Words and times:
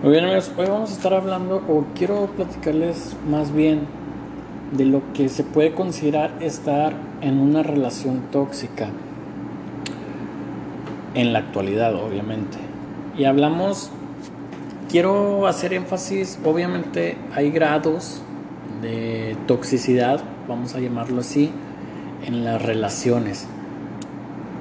Muy 0.00 0.12
bien 0.12 0.26
amigos, 0.26 0.52
hoy 0.56 0.66
vamos 0.66 0.90
a 0.90 0.92
estar 0.92 1.12
hablando 1.12 1.56
o 1.56 1.84
quiero 1.96 2.26
platicarles 2.26 3.16
más 3.28 3.52
bien 3.52 3.80
de 4.70 4.84
lo 4.84 5.02
que 5.12 5.28
se 5.28 5.42
puede 5.42 5.74
considerar 5.74 6.30
estar 6.38 6.92
en 7.20 7.40
una 7.40 7.64
relación 7.64 8.20
tóxica 8.30 8.90
en 11.14 11.32
la 11.32 11.40
actualidad 11.40 11.96
obviamente. 11.96 12.58
Y 13.16 13.24
hablamos, 13.24 13.90
quiero 14.88 15.48
hacer 15.48 15.72
énfasis, 15.72 16.38
obviamente 16.44 17.16
hay 17.34 17.50
grados 17.50 18.22
de 18.80 19.36
toxicidad, 19.48 20.20
vamos 20.46 20.76
a 20.76 20.78
llamarlo 20.78 21.22
así, 21.22 21.50
en 22.24 22.44
las 22.44 22.62
relaciones. 22.62 23.48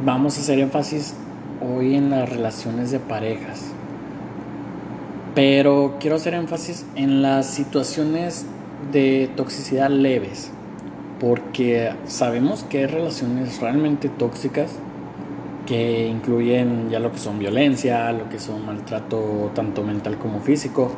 Vamos 0.04 0.40
a 0.40 0.42
hacer 0.42 0.58
énfasis 0.58 1.14
hoy 1.62 1.94
en 1.94 2.10
las 2.10 2.28
relaciones 2.28 2.90
de 2.90 3.00
parejas 3.00 3.77
pero 5.38 5.98
quiero 6.00 6.16
hacer 6.16 6.34
énfasis 6.34 6.84
en 6.96 7.22
las 7.22 7.46
situaciones 7.46 8.48
de 8.92 9.30
toxicidad 9.36 9.88
leves, 9.88 10.50
porque 11.20 11.92
sabemos 12.08 12.64
que 12.64 12.80
hay 12.80 12.86
relaciones 12.88 13.62
realmente 13.62 14.10
tóxicas 14.10 14.72
que 15.68 16.08
incluyen 16.08 16.90
ya 16.90 16.98
lo 16.98 17.12
que 17.12 17.20
son 17.20 17.38
violencia, 17.38 18.12
lo 18.14 18.28
que 18.30 18.40
son 18.40 18.66
maltrato 18.66 19.52
tanto 19.54 19.84
mental 19.84 20.18
como 20.18 20.40
físico. 20.40 20.90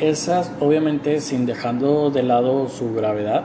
Esas 0.00 0.50
obviamente 0.58 1.20
sin 1.20 1.46
dejando 1.46 2.10
de 2.10 2.24
lado 2.24 2.68
su 2.68 2.92
gravedad. 2.92 3.44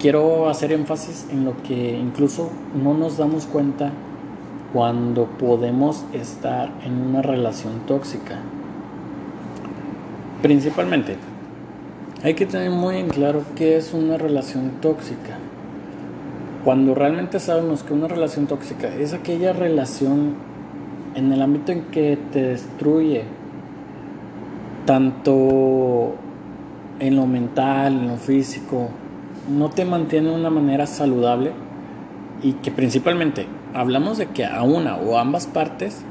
Quiero 0.00 0.48
hacer 0.48 0.72
énfasis 0.72 1.28
en 1.30 1.44
lo 1.44 1.62
que 1.62 1.96
incluso 1.96 2.50
no 2.74 2.92
nos 2.92 3.18
damos 3.18 3.46
cuenta 3.46 3.92
cuando 4.72 5.26
podemos 5.26 6.04
estar 6.12 6.70
en 6.84 7.00
una 7.00 7.22
relación 7.22 7.80
tóxica. 7.86 8.38
Principalmente, 10.40 11.16
hay 12.22 12.34
que 12.34 12.46
tener 12.46 12.70
muy 12.70 12.96
en 12.96 13.08
claro 13.08 13.42
qué 13.54 13.76
es 13.76 13.92
una 13.92 14.16
relación 14.16 14.72
tóxica. 14.80 15.38
Cuando 16.64 16.94
realmente 16.94 17.38
sabemos 17.38 17.82
que 17.82 17.92
una 17.92 18.08
relación 18.08 18.46
tóxica 18.46 18.88
es 18.88 19.12
aquella 19.12 19.52
relación 19.52 20.34
en 21.14 21.32
el 21.32 21.42
ámbito 21.42 21.72
en 21.72 21.82
que 21.86 22.18
te 22.32 22.42
destruye, 22.42 23.24
tanto 24.86 26.14
en 26.98 27.16
lo 27.16 27.26
mental, 27.26 27.94
en 27.94 28.08
lo 28.08 28.16
físico, 28.16 28.88
no 29.50 29.68
te 29.68 29.84
mantiene 29.84 30.30
de 30.30 30.36
una 30.36 30.50
manera 30.50 30.86
saludable 30.86 31.50
y 32.42 32.54
que 32.54 32.70
principalmente 32.70 33.46
hablamos 33.74 34.18
de 34.18 34.26
que 34.26 34.44
a 34.44 34.62
una 34.62 34.96
o 34.96 35.18
ambas 35.18 35.46
partes 35.46 36.02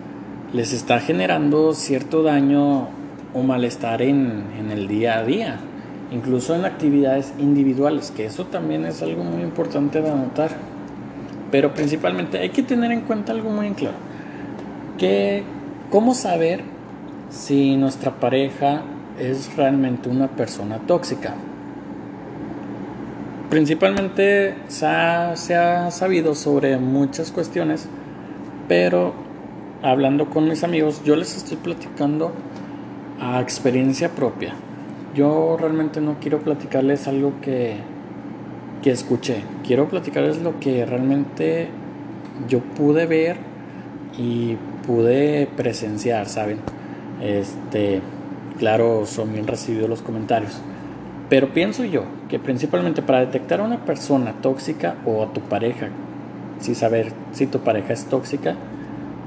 les 0.54 0.74
está 0.74 1.00
generando 1.00 1.74
cierto 1.74 2.24
daño 2.24 2.90
o 3.34 3.44
malestar 3.44 4.02
en, 4.02 4.44
en, 4.60 4.72
el 4.72 4.88
día 4.88 5.20
a 5.20 5.24
día, 5.24 5.60
incluso 6.12 6.56
en 6.56 6.66
actividades 6.66 7.34
individuales, 7.40 8.12
que 8.12 8.26
eso 8.26 8.46
también 8.46 8.86
es 8.86 9.02
algo 9.02 9.24
muy 9.24 9.42
importante 9.44 10.02
de 10.02 10.10
anotar. 10.10 10.52
Pero 11.50 11.74
principalmente 11.74 12.40
hay 12.40 12.50
que 12.50 12.64
tener 12.64 12.92
en 12.92 13.02
cuenta 13.02 13.32
algo 13.32 13.50
muy 13.50 13.70
claro, 13.72 13.96
que 14.98 15.44
cómo 15.90 16.14
saber 16.14 16.64
si 17.30 17.78
nuestra 17.78 18.20
pareja 18.20 18.82
es 19.20 19.56
realmente 19.56 20.10
una 20.10 20.28
persona 20.28 20.80
tóxica. 20.80 21.36
Principalmente 23.52 24.56
se 24.70 24.86
ha, 24.86 25.92
sabido 25.92 26.36
sobre 26.36 26.78
muchas 26.78 27.34
cuestiones, 27.34 27.90
pero 28.70 29.14
hablando 29.82 30.30
con 30.30 30.48
mis 30.48 30.64
amigos, 30.64 31.02
yo 31.04 31.18
les 31.18 31.36
estoy 31.36 31.58
platicando 31.58 32.32
a 33.20 33.42
experiencia 33.42 34.08
propia. 34.08 34.54
Yo 35.14 35.58
realmente 35.60 36.00
no 36.00 36.16
quiero 36.22 36.40
platicarles 36.40 37.10
algo 37.10 37.42
que, 37.42 37.76
que 38.82 38.92
escuché, 38.92 39.44
quiero 39.68 39.90
platicarles 39.90 40.42
lo 40.42 40.58
que 40.62 40.86
realmente 40.86 41.68
yo 42.48 42.62
pude 42.62 43.06
ver 43.06 43.36
y 44.18 44.56
pude 44.88 45.50
presenciar, 45.58 46.30
¿saben? 46.30 46.60
Este, 47.22 48.00
claro, 48.58 49.06
son 49.06 49.34
bien 49.34 49.46
recibidos 49.46 49.90
los 49.90 50.02
comentarios. 50.02 50.62
Pero 51.32 51.54
pienso 51.54 51.86
yo 51.86 52.04
que 52.28 52.40
principalmente 52.40 53.02
para 53.02 53.22
detectar 53.22 53.62
a 53.62 53.64
una 53.64 53.86
persona 53.86 54.34
tóxica 54.42 54.98
o 55.06 55.24
a 55.24 55.32
tu 55.32 55.40
pareja, 55.40 55.88
si 56.60 56.76
saber 56.76 57.14
si 57.32 57.48
tu 57.48 57.60
pareja 57.60 57.94
es 57.94 58.04
tóxica, 58.04 58.56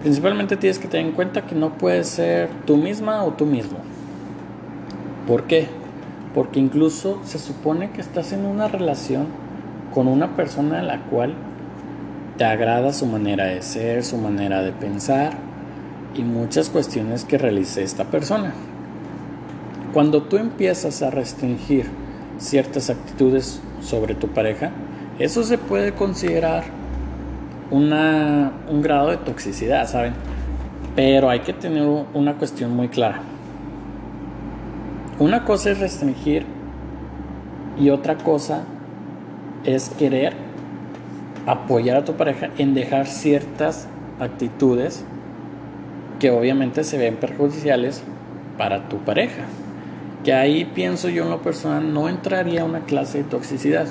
principalmente 0.02 0.58
tienes 0.58 0.78
que 0.78 0.86
tener 0.86 1.06
en 1.06 1.12
cuenta 1.12 1.46
que 1.46 1.54
no 1.54 1.78
puedes 1.78 2.08
ser 2.08 2.50
tú 2.66 2.76
misma 2.76 3.24
o 3.24 3.32
tú 3.32 3.46
mismo. 3.46 3.78
¿Por 5.26 5.44
qué? 5.44 5.66
Porque 6.34 6.60
incluso 6.60 7.22
se 7.24 7.38
supone 7.38 7.88
que 7.92 8.02
estás 8.02 8.34
en 8.34 8.44
una 8.44 8.68
relación 8.68 9.28
con 9.94 10.06
una 10.06 10.36
persona 10.36 10.80
a 10.80 10.82
la 10.82 11.06
cual 11.06 11.32
te 12.36 12.44
agrada 12.44 12.92
su 12.92 13.06
manera 13.06 13.46
de 13.46 13.62
ser, 13.62 14.04
su 14.04 14.18
manera 14.18 14.60
de 14.60 14.72
pensar 14.72 15.38
y 16.14 16.20
muchas 16.20 16.68
cuestiones 16.68 17.24
que 17.24 17.38
realice 17.38 17.82
esta 17.82 18.04
persona. 18.04 18.52
Cuando 19.94 20.24
tú 20.24 20.38
empiezas 20.38 21.02
a 21.02 21.10
restringir 21.10 21.86
ciertas 22.38 22.90
actitudes 22.90 23.62
sobre 23.80 24.16
tu 24.16 24.26
pareja, 24.26 24.72
eso 25.20 25.44
se 25.44 25.56
puede 25.56 25.92
considerar 25.92 26.64
una, 27.70 28.54
un 28.68 28.82
grado 28.82 29.10
de 29.10 29.18
toxicidad, 29.18 29.86
¿saben? 29.86 30.14
Pero 30.96 31.30
hay 31.30 31.40
que 31.40 31.52
tener 31.52 31.86
una 32.12 32.34
cuestión 32.34 32.74
muy 32.74 32.88
clara. 32.88 33.20
Una 35.20 35.44
cosa 35.44 35.70
es 35.70 35.78
restringir 35.78 36.44
y 37.78 37.90
otra 37.90 38.16
cosa 38.16 38.64
es 39.62 39.90
querer 39.90 40.32
apoyar 41.46 41.98
a 41.98 42.04
tu 42.04 42.14
pareja 42.14 42.50
en 42.58 42.74
dejar 42.74 43.06
ciertas 43.06 43.86
actitudes 44.18 45.04
que 46.18 46.32
obviamente 46.32 46.82
se 46.82 46.98
ven 46.98 47.14
perjudiciales 47.14 48.02
para 48.58 48.88
tu 48.88 48.96
pareja 48.98 49.44
que 50.24 50.32
ahí 50.32 50.64
pienso 50.64 51.08
yo 51.10 51.24
en 51.24 51.30
lo 51.30 51.42
personal 51.42 51.92
no 51.92 52.08
entraría 52.08 52.64
una 52.64 52.80
clase 52.80 53.18
de 53.18 53.24
toxicidad. 53.24 53.86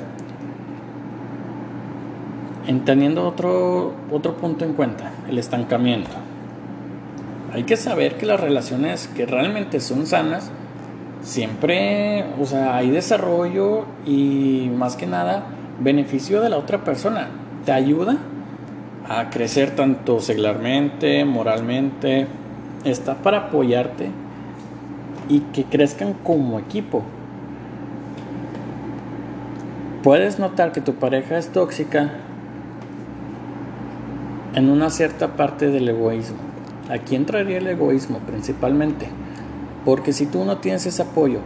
Entendiendo 2.67 3.27
otro, 3.27 3.93
otro 4.11 4.35
punto 4.37 4.65
en 4.65 4.73
cuenta, 4.73 5.11
el 5.29 5.37
estancamiento. 5.37 6.09
Hay 7.53 7.63
que 7.63 7.77
saber 7.77 8.17
que 8.17 8.25
las 8.25 8.39
relaciones 8.39 9.07
que 9.07 9.27
realmente 9.27 9.79
son 9.79 10.07
sanas, 10.07 10.49
siempre, 11.21 12.25
o 12.41 12.45
sea, 12.45 12.77
hay 12.77 12.89
desarrollo 12.89 13.85
y 14.05 14.71
más 14.75 14.95
que 14.95 15.05
nada 15.05 15.45
beneficio 15.79 16.41
de 16.41 16.49
la 16.49 16.57
otra 16.57 16.83
persona. 16.83 17.27
Te 17.63 17.71
ayuda 17.71 18.17
a 19.07 19.29
crecer 19.29 19.75
tanto 19.75 20.19
seglarmente, 20.19 21.25
moralmente, 21.25 22.25
está 22.85 23.15
para 23.15 23.37
apoyarte 23.37 24.22
y 25.29 25.39
que 25.39 25.63
crezcan 25.65 26.13
como 26.13 26.59
equipo. 26.59 27.03
Puedes 30.03 30.39
notar 30.39 30.71
que 30.71 30.81
tu 30.81 30.95
pareja 30.95 31.37
es 31.37 31.49
tóxica 31.49 32.11
en 34.53 34.69
una 34.69 34.89
cierta 34.89 35.35
parte 35.35 35.69
del 35.69 35.87
egoísmo. 35.87 36.37
Aquí 36.89 37.15
entraría 37.15 37.57
el 37.57 37.67
egoísmo 37.67 38.19
principalmente. 38.19 39.07
Porque 39.85 40.13
si 40.13 40.25
tú 40.25 40.45
no 40.45 40.57
tienes 40.57 40.85
ese 40.85 41.01
apoyo, 41.01 41.39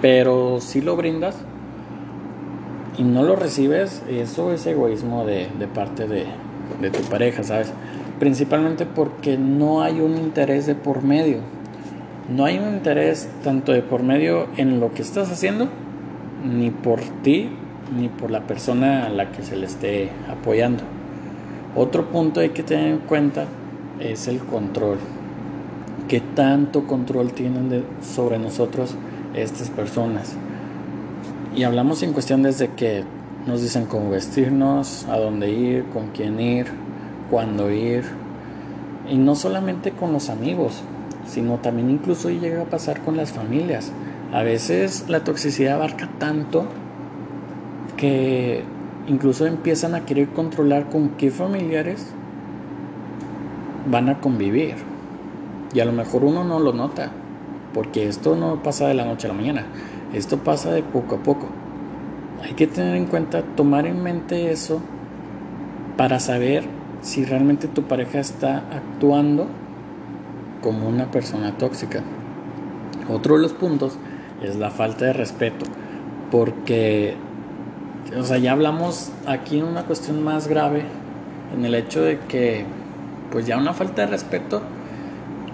pero 0.00 0.60
si 0.60 0.80
lo 0.80 0.96
brindas 0.96 1.36
y 2.96 3.02
no 3.02 3.22
lo 3.22 3.34
recibes, 3.36 4.02
eso 4.08 4.52
es 4.52 4.66
egoísmo 4.66 5.24
de, 5.24 5.48
parte 5.74 6.06
de 6.06 6.90
tu 6.90 7.00
pareja, 7.08 7.42
¿sabes? 7.42 7.72
Principalmente 8.18 8.86
porque 8.86 9.36
no 9.38 9.82
hay 9.82 10.00
un 10.00 10.16
interés 10.16 10.66
de 10.66 10.74
por 10.74 11.02
medio. 11.02 11.38
No 12.28 12.44
hay 12.46 12.58
un 12.58 12.74
interés 12.74 13.28
tanto 13.42 13.72
de 13.72 13.82
por 13.82 14.02
medio 14.02 14.46
en 14.56 14.80
lo 14.80 14.94
que 14.94 15.02
estás 15.02 15.30
haciendo, 15.30 15.68
ni 16.44 16.70
por 16.70 17.00
ti, 17.22 17.50
ni 17.96 18.08
por 18.08 18.30
la 18.30 18.46
persona 18.46 19.06
a 19.06 19.08
la 19.10 19.30
que 19.30 19.42
se 19.42 19.56
le 19.56 19.66
esté 19.66 20.10
apoyando. 20.30 20.82
Otro 21.76 22.06
punto 22.06 22.40
hay 22.40 22.50
que 22.50 22.62
tener 22.62 22.88
en 22.88 22.98
cuenta 22.98 23.46
es 24.00 24.28
el 24.28 24.38
control. 24.38 24.98
¿Qué 26.08 26.20
tanto 26.20 26.86
control 26.86 27.32
tienen 27.32 27.84
sobre 28.02 28.38
nosotros 28.38 28.94
estas 29.34 29.70
personas? 29.70 30.36
Y 31.56 31.64
hablamos 31.64 32.02
en 32.02 32.12
cuestión 32.12 32.42
desde 32.42 32.68
que 32.68 33.04
nos 33.46 33.60
dicen 33.62 33.86
cómo 33.86 34.10
vestirnos, 34.10 35.06
a 35.08 35.18
dónde 35.18 35.50
ir, 35.50 35.84
con 35.92 36.08
quién 36.08 36.40
ir, 36.40 36.66
cuándo 37.30 37.70
ir. 37.70 38.04
Y 39.08 39.18
no 39.18 39.34
solamente 39.34 39.92
con 39.92 40.12
los 40.12 40.30
amigos, 40.30 40.82
sino 41.26 41.58
también 41.58 41.90
incluso 41.90 42.30
llega 42.30 42.62
a 42.62 42.66
pasar 42.66 43.00
con 43.00 43.16
las 43.16 43.32
familias. 43.32 43.92
A 44.32 44.42
veces 44.42 45.04
la 45.08 45.24
toxicidad 45.24 45.74
abarca 45.74 46.08
tanto 46.18 46.66
que 47.96 48.62
incluso 49.06 49.46
empiezan 49.46 49.94
a 49.94 50.04
querer 50.04 50.28
controlar 50.28 50.88
con 50.88 51.10
qué 51.10 51.30
familiares 51.30 52.06
van 53.90 54.08
a 54.08 54.20
convivir. 54.20 54.76
Y 55.72 55.80
a 55.80 55.84
lo 55.84 55.92
mejor 55.92 56.24
uno 56.24 56.44
no 56.44 56.60
lo 56.60 56.72
nota, 56.72 57.10
porque 57.72 58.08
esto 58.08 58.36
no 58.36 58.62
pasa 58.62 58.86
de 58.86 58.94
la 58.94 59.04
noche 59.04 59.26
a 59.26 59.28
la 59.28 59.34
mañana, 59.34 59.66
esto 60.12 60.38
pasa 60.38 60.70
de 60.70 60.82
poco 60.82 61.16
a 61.16 61.18
poco. 61.18 61.48
Hay 62.42 62.52
que 62.54 62.66
tener 62.66 62.94
en 62.94 63.06
cuenta, 63.06 63.42
tomar 63.56 63.86
en 63.86 64.02
mente 64.02 64.50
eso 64.50 64.80
para 65.96 66.20
saber 66.20 66.64
si 67.04 67.22
realmente 67.22 67.68
tu 67.68 67.82
pareja 67.82 68.18
está 68.18 68.64
actuando 68.72 69.46
como 70.62 70.88
una 70.88 71.10
persona 71.10 71.56
tóxica. 71.58 72.02
Otro 73.10 73.36
de 73.36 73.42
los 73.42 73.52
puntos 73.52 73.98
es 74.42 74.56
la 74.56 74.70
falta 74.70 75.04
de 75.04 75.12
respeto, 75.12 75.66
porque, 76.30 77.14
o 78.18 78.22
sea, 78.22 78.38
ya 78.38 78.52
hablamos 78.52 79.12
aquí 79.26 79.58
en 79.58 79.66
una 79.66 79.84
cuestión 79.84 80.24
más 80.24 80.48
grave, 80.48 80.84
en 81.54 81.66
el 81.66 81.74
hecho 81.74 82.00
de 82.00 82.18
que, 82.20 82.64
pues 83.30 83.46
ya 83.46 83.58
una 83.58 83.74
falta 83.74 84.02
de 84.02 84.08
respeto 84.08 84.62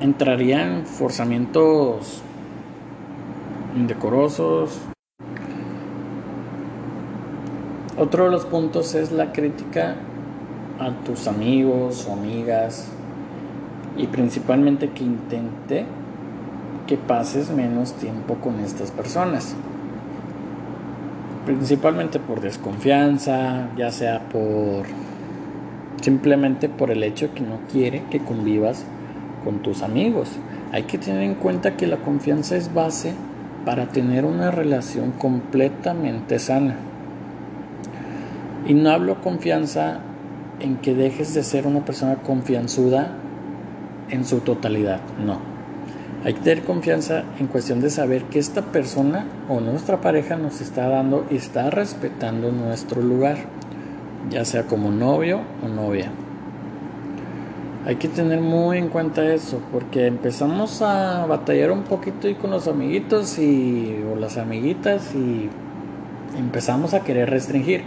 entraría 0.00 0.64
en 0.64 0.86
forzamientos 0.86 2.22
indecorosos. 3.76 4.78
Otro 7.98 8.24
de 8.24 8.30
los 8.30 8.46
puntos 8.46 8.94
es 8.94 9.10
la 9.10 9.32
crítica 9.32 9.96
a 10.80 10.90
tus 11.04 11.28
amigos 11.28 12.06
o 12.08 12.14
amigas 12.14 12.88
y 13.96 14.06
principalmente 14.06 14.90
que 14.90 15.04
intente 15.04 15.84
que 16.86 16.96
pases 16.96 17.50
menos 17.50 17.92
tiempo 17.92 18.36
con 18.36 18.58
estas 18.60 18.90
personas. 18.90 19.54
Principalmente 21.44 22.18
por 22.18 22.40
desconfianza, 22.40 23.68
ya 23.76 23.90
sea 23.92 24.28
por 24.28 24.86
simplemente 26.00 26.68
por 26.68 26.90
el 26.90 27.02
hecho 27.02 27.34
que 27.34 27.42
no 27.42 27.60
quiere 27.70 28.02
que 28.10 28.20
convivas 28.20 28.84
con 29.44 29.60
tus 29.60 29.82
amigos. 29.82 30.30
Hay 30.72 30.84
que 30.84 30.98
tener 30.98 31.22
en 31.22 31.34
cuenta 31.34 31.76
que 31.76 31.86
la 31.86 31.98
confianza 31.98 32.56
es 32.56 32.72
base 32.72 33.12
para 33.64 33.88
tener 33.88 34.24
una 34.24 34.50
relación 34.50 35.12
completamente 35.12 36.38
sana. 36.38 36.76
Y 38.66 38.74
no 38.74 38.90
hablo 38.90 39.20
confianza 39.20 40.00
en 40.60 40.76
que 40.76 40.94
dejes 40.94 41.34
de 41.34 41.42
ser 41.42 41.66
una 41.66 41.84
persona 41.84 42.16
confianzuda 42.16 43.16
en 44.10 44.24
su 44.24 44.40
totalidad, 44.40 45.00
no. 45.24 45.38
Hay 46.22 46.34
que 46.34 46.40
tener 46.40 46.64
confianza 46.64 47.24
en 47.38 47.46
cuestión 47.46 47.80
de 47.80 47.88
saber 47.88 48.24
que 48.24 48.38
esta 48.38 48.60
persona 48.60 49.24
o 49.48 49.60
nuestra 49.60 50.02
pareja 50.02 50.36
nos 50.36 50.60
está 50.60 50.86
dando 50.88 51.26
y 51.30 51.36
está 51.36 51.70
respetando 51.70 52.52
nuestro 52.52 53.00
lugar, 53.00 53.38
ya 54.28 54.44
sea 54.44 54.64
como 54.64 54.90
novio 54.90 55.40
o 55.64 55.68
novia. 55.68 56.10
Hay 57.86 57.96
que 57.96 58.08
tener 58.08 58.42
muy 58.42 58.76
en 58.76 58.88
cuenta 58.88 59.24
eso, 59.32 59.62
porque 59.72 60.06
empezamos 60.06 60.82
a 60.82 61.24
batallar 61.24 61.70
un 61.70 61.84
poquito 61.84 62.28
y 62.28 62.34
con 62.34 62.50
los 62.50 62.68
amiguitos 62.68 63.38
y, 63.38 64.04
o 64.12 64.16
las 64.16 64.36
amiguitas 64.36 65.14
y 65.14 65.48
empezamos 66.38 66.92
a 66.92 67.00
querer 67.00 67.30
restringir. 67.30 67.82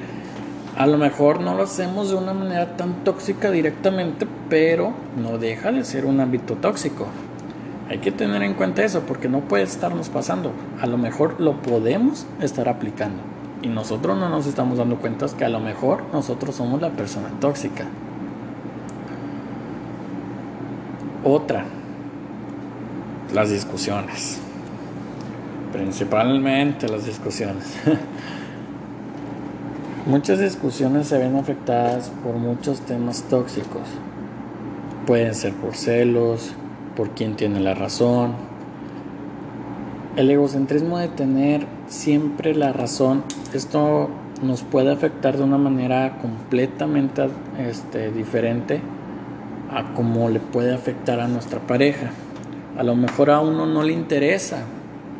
A 0.78 0.88
lo 0.88 0.98
mejor 0.98 1.40
no 1.40 1.54
lo 1.54 1.64
hacemos 1.64 2.10
de 2.10 2.16
una 2.16 2.34
manera 2.34 2.75
tan 2.75 3.04
tóxica 3.04 3.52
directamente, 3.52 4.28
pero 4.50 4.94
no 5.16 5.38
deja 5.38 5.72
de 5.72 5.84
ser 5.84 6.06
un 6.06 6.20
ámbito 6.20 6.56
tóxico. 6.56 7.06
Hay 7.90 8.00
que 8.00 8.12
tener 8.12 8.42
en 8.42 8.56
cuenta 8.56 8.84
eso 8.84 9.02
porque 9.02 9.30
no 9.30 9.42
puede 9.42 9.64
estarnos 9.64 10.10
pasando. 10.10 10.52
A 10.81 10.88
lo 10.88 10.98
mejor 10.98 11.40
lo 11.40 11.62
podemos 11.62 12.25
estar 12.42 12.68
aplicando 12.70 13.22
y 13.62 13.68
nosotros 13.68 14.18
no 14.18 14.30
nos 14.30 14.48
estamos 14.48 14.78
dando 14.78 14.98
cuenta 14.98 15.25
que 15.38 15.46
a 15.46 15.50
lo 15.50 15.60
mejor 15.60 16.04
nosotros 16.12 16.56
somos 16.56 16.81
la 16.81 16.90
persona 16.90 17.30
tóxica. 17.40 17.86
Otra, 21.24 21.66
las 23.34 23.50
discusiones. 23.50 24.40
Principalmente 25.72 26.90
las 26.90 27.06
discusiones. 27.06 27.78
Muchas 30.06 30.38
discusiones 30.38 31.08
se 31.08 31.18
ven 31.18 31.38
afectadas 31.38 32.12
por 32.26 32.36
muchos 32.36 32.82
temas 32.82 33.24
tóxicos. 33.30 33.84
Pueden 35.08 35.34
ser 35.34 35.54
por 35.54 35.76
celos, 35.76 36.52
por 36.94 37.12
quién 37.12 37.38
tiene 37.38 37.62
la 37.62 37.74
razón. 37.74 38.34
El 40.18 40.30
egocentrismo 40.30 40.98
de 40.98 41.08
tener 41.08 41.66
siempre 41.88 42.54
la 42.54 42.74
razón, 42.74 43.24
esto 43.54 44.10
nos 44.42 44.64
puede 44.64 44.92
afectar 44.92 45.38
de 45.38 45.44
una 45.44 45.58
manera 45.58 46.18
completamente 46.22 47.30
este, 47.58 48.12
diferente 48.12 48.82
a 49.72 49.94
cómo 49.94 50.28
le 50.28 50.42
puede 50.42 50.74
afectar 50.74 51.22
a 51.22 51.30
nuestra 51.30 51.62
pareja. 51.62 52.12
A 52.78 52.84
lo 52.84 52.98
mejor 52.98 53.30
a 53.30 53.40
uno 53.40 53.66
no 53.66 53.84
le 53.84 53.94
interesa 53.94 54.66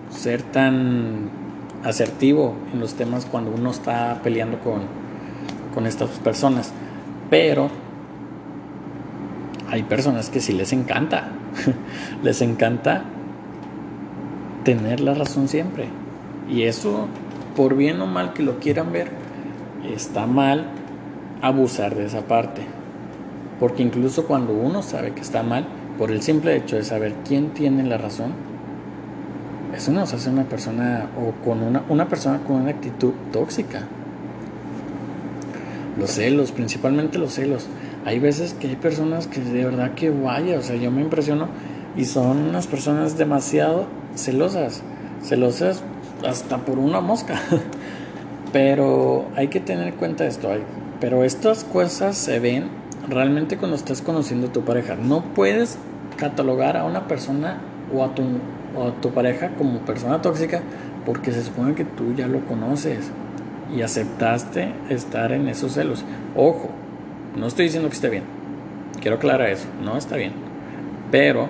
ser 0.09 0.41
tan 0.41 1.42
asertivo 1.83 2.56
en 2.74 2.80
los 2.80 2.94
temas 2.95 3.25
cuando 3.25 3.51
uno 3.51 3.71
está 3.71 4.21
peleando 4.24 4.59
con, 4.59 4.81
con 5.74 5.85
estas 5.85 6.09
personas. 6.19 6.71
Pero 7.30 7.69
hay 9.69 9.83
personas 9.83 10.30
que 10.30 10.39
sí 10.39 10.53
les 10.53 10.74
encanta. 10.74 11.30
les 12.24 12.41
encanta 12.41 13.03
tener 14.63 15.00
la 15.00 15.13
razón 15.13 15.47
siempre. 15.47 15.88
Y 16.50 16.63
eso, 16.63 17.07
por 17.56 17.75
bien 17.75 18.01
o 18.01 18.07
mal 18.07 18.33
que 18.33 18.44
lo 18.44 18.59
quieran 18.59 18.91
ver, 18.91 19.09
está 19.94 20.25
mal 20.25 20.68
abusar 21.41 21.95
de 21.95 22.06
esa 22.06 22.21
parte. 22.21 22.62
Porque 23.59 23.83
incluso 23.83 24.25
cuando 24.25 24.53
uno 24.53 24.81
sabe 24.81 25.13
que 25.13 25.21
está 25.21 25.44
mal, 25.44 25.65
por 25.97 26.12
el 26.12 26.21
simple 26.21 26.56
hecho 26.56 26.75
de 26.75 26.83
saber 26.83 27.13
quién 27.27 27.50
tiene 27.50 27.83
la 27.83 27.97
razón, 27.97 28.33
eso 29.75 29.91
nos 29.91 30.13
hace 30.13 30.29
una 30.29 30.43
persona 30.43 31.07
o 31.17 31.43
con 31.43 31.61
una, 31.61 31.83
una 31.89 32.07
persona 32.07 32.39
con 32.45 32.57
una 32.57 32.71
actitud 32.71 33.13
tóxica. 33.31 33.81
Los 35.97 36.11
celos, 36.11 36.51
principalmente 36.51 37.17
los 37.17 37.33
celos. 37.33 37.67
Hay 38.05 38.19
veces 38.19 38.53
que 38.53 38.67
hay 38.67 38.75
personas 38.75 39.27
que 39.27 39.39
de 39.41 39.65
verdad 39.65 39.93
que 39.93 40.09
vaya, 40.09 40.57
o 40.57 40.61
sea, 40.61 40.75
yo 40.75 40.91
me 40.91 41.01
impresiono 41.01 41.47
y 41.95 42.05
son 42.05 42.37
unas 42.37 42.67
personas 42.67 43.17
demasiado 43.17 43.85
celosas, 44.15 44.81
celosas 45.21 45.83
hasta 46.27 46.57
por 46.57 46.79
una 46.79 47.01
mosca. 47.01 47.39
Pero 48.53 49.25
hay 49.35 49.47
que 49.47 49.59
tener 49.59 49.87
en 49.87 49.95
cuenta 49.95 50.27
esto, 50.27 50.49
pero 50.99 51.23
estas 51.23 51.63
cosas 51.63 52.15
se 52.15 52.37
ven 52.39 52.69
realmente 53.09 53.57
cuando 53.57 53.75
estás 53.75 54.03
conociendo 54.03 54.47
a 54.47 54.51
tu 54.51 54.61
pareja. 54.61 54.95
No 54.95 55.23
puedes 55.33 55.79
catalogar 56.17 56.77
a 56.77 56.85
una 56.85 57.07
persona 57.07 57.57
o 57.95 58.03
a 58.03 58.91
tu 59.01 59.12
pareja 59.12 59.50
como 59.57 59.79
persona 59.79 60.21
tóxica 60.21 60.62
porque 61.05 61.31
se 61.31 61.43
supone 61.43 61.75
que 61.75 61.85
tú 61.85 62.13
ya 62.15 62.27
lo 62.27 62.45
conoces 62.45 63.12
y 63.75 63.81
aceptaste 63.81 64.71
estar 64.89 65.31
en 65.31 65.47
esos 65.47 65.73
celos. 65.73 66.03
Ojo, 66.35 66.69
no 67.35 67.47
estoy 67.47 67.65
diciendo 67.65 67.89
que 67.89 67.95
esté 67.95 68.09
bien. 68.09 68.23
Quiero 69.01 69.17
aclarar 69.17 69.50
eso, 69.50 69.67
no 69.83 69.97
está 69.97 70.15
bien. 70.15 70.33
Pero 71.12 71.50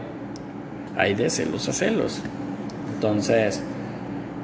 hay 0.97 1.13
de 1.13 1.29
celos 1.29 1.67
a 1.69 1.73
celos. 1.73 2.21
Entonces, 2.95 3.61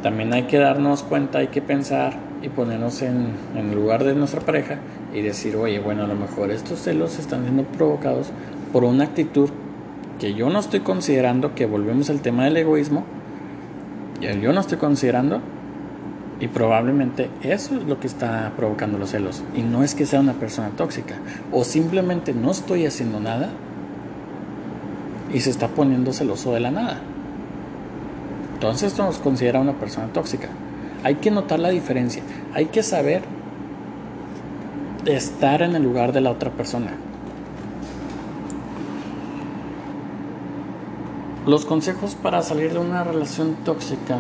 también 0.04 0.34
hay 0.34 0.44
que 0.44 0.58
darnos 0.58 1.04
cuenta, 1.04 1.40
hay 1.40 1.48
que 1.48 1.62
pensar 1.62 2.18
y 2.42 2.50
ponernos 2.50 3.02
en, 3.02 3.34
en 3.56 3.70
el 3.70 3.76
lugar 3.76 4.04
de 4.04 4.16
nuestra 4.16 4.42
pareja 4.42 4.78
y 5.14 5.22
decir, 5.22 5.56
oye, 5.56 5.80
bueno, 5.80 6.04
a 6.04 6.08
lo 6.08 6.16
mejor 6.16 6.52
estos 6.52 6.80
celos 6.80 7.20
están 7.20 7.44
siendo 7.44 7.64
provocados 7.64 8.32
por 8.72 8.84
una 8.84 9.06
actitud 9.06 9.50
que 10.20 10.34
yo 10.34 10.50
no 10.50 10.60
estoy 10.60 10.82
considerando, 10.82 11.56
que 11.56 11.66
volvemos 11.66 12.10
al 12.10 12.22
tema 12.22 12.44
del 12.44 12.58
egoísmo, 12.58 13.06
yo 14.22 14.54
no 14.54 14.60
estoy 14.60 14.78
considerando 14.78 15.42
y 16.40 16.48
probablemente 16.48 17.30
eso 17.42 17.76
es 17.76 17.84
lo 17.84 18.00
que 18.00 18.08
está 18.08 18.52
provocando 18.56 18.98
los 18.98 19.12
celos. 19.12 19.44
Y 19.56 19.62
no 19.62 19.84
es 19.84 19.96
que 19.96 20.06
sea 20.06 20.20
una 20.20 20.34
persona 20.34 20.70
tóxica. 20.70 21.16
O 21.52 21.64
simplemente 21.64 22.34
no 22.34 22.52
estoy 22.52 22.86
haciendo 22.86 23.20
nada 23.20 23.50
y 25.34 25.40
se 25.42 25.50
está 25.50 25.68
poniendo 25.68 26.14
celoso 26.14 26.54
de 26.54 26.60
la 26.60 26.72
nada. 26.72 27.02
Entonces 28.54 28.92
esto 28.92 29.04
nos 29.04 29.20
considera 29.20 29.60
una 29.60 29.74
persona 29.74 30.08
tóxica. 30.08 30.50
Hay 31.04 31.16
que 31.16 31.32
notar 31.32 31.60
la 31.60 31.70
diferencia. 31.70 32.24
Hay 32.54 32.68
que 32.68 32.84
saber 32.84 33.22
estar 35.06 35.62
en 35.62 35.76
el 35.76 35.84
lugar 35.84 36.12
de 36.12 36.22
la 36.22 36.32
otra 36.32 36.52
persona. 36.52 36.92
Los 41.50 41.66
consejos 41.66 42.14
para 42.14 42.44
salir 42.44 42.74
de 42.74 42.78
una 42.78 43.04
relación 43.04 43.56
tóxica 43.66 44.20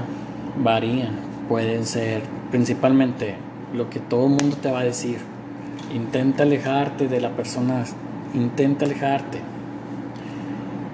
varían. 0.64 1.12
Pueden 1.48 1.86
ser 1.86 2.24
principalmente 2.50 3.36
lo 3.72 3.88
que 3.92 4.00
todo 4.00 4.24
el 4.24 4.30
mundo 4.32 4.58
te 4.60 4.72
va 4.72 4.80
a 4.80 4.84
decir. 4.84 5.20
Intenta 5.94 6.42
alejarte 6.42 7.08
de 7.08 7.22
la 7.22 7.30
persona, 7.30 7.84
intenta 8.34 8.86
alejarte. 8.86 9.42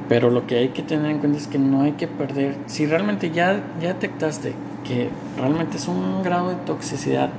Pero 0.10 0.30
lo 0.30 0.46
que 0.46 0.58
hay 0.58 0.70
que 0.70 0.82
tener 0.82 1.10
en 1.10 1.20
cuenta 1.20 1.38
es 1.38 1.48
que 1.48 1.58
no 1.58 1.84
hay 1.84 1.94
que 1.94 2.10
perder, 2.10 2.58
si 2.65 2.86
realmente 2.86 3.32
ya, 3.32 3.63
ya 3.80 3.94
detectaste 3.94 4.56
que 4.84 5.08
realmente 5.38 5.77
es 5.77 5.88
un 5.88 6.22
grado 6.22 6.50
de 6.50 6.56
toxicidad 6.56 7.30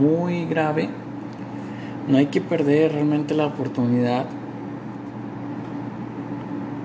muy 0.00 0.46
grave, 0.46 0.88
no 2.08 2.16
hay 2.16 2.28
que 2.28 2.40
perder 2.40 2.92
realmente 2.92 3.34
la 3.34 3.44
oportunidad 3.44 4.24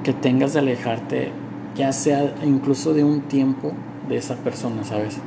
que 0.04 0.12
tengas 0.12 0.52
de 0.52 0.60
alejarte, 0.60 1.45
ya 1.76 1.92
sea 1.92 2.36
incluso 2.44 2.94
de 2.94 3.04
un 3.04 3.22
tiempo 3.22 3.72
de 4.08 4.18
esa 4.18 4.36
persona, 4.36 4.84
¿sabes? 4.84 5.18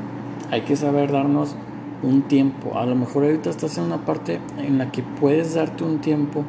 Hay 0.51 0.63
que 0.63 0.77
saber 0.77 1.13
darnos 1.13 1.55
un 2.03 2.23
tiempo. 2.23 2.79
A 2.79 2.87
lo 2.87 2.95
mejor 2.95 3.25
ahorita 3.25 3.51
estás 3.51 3.77
en 3.79 3.85
una 3.85 4.05
parte 4.05 4.41
en 4.59 4.79
la 4.79 4.91
que 4.91 5.03
puedes 5.03 5.55
darte 5.55 5.85
un 5.85 5.99
tiempo 5.99 6.45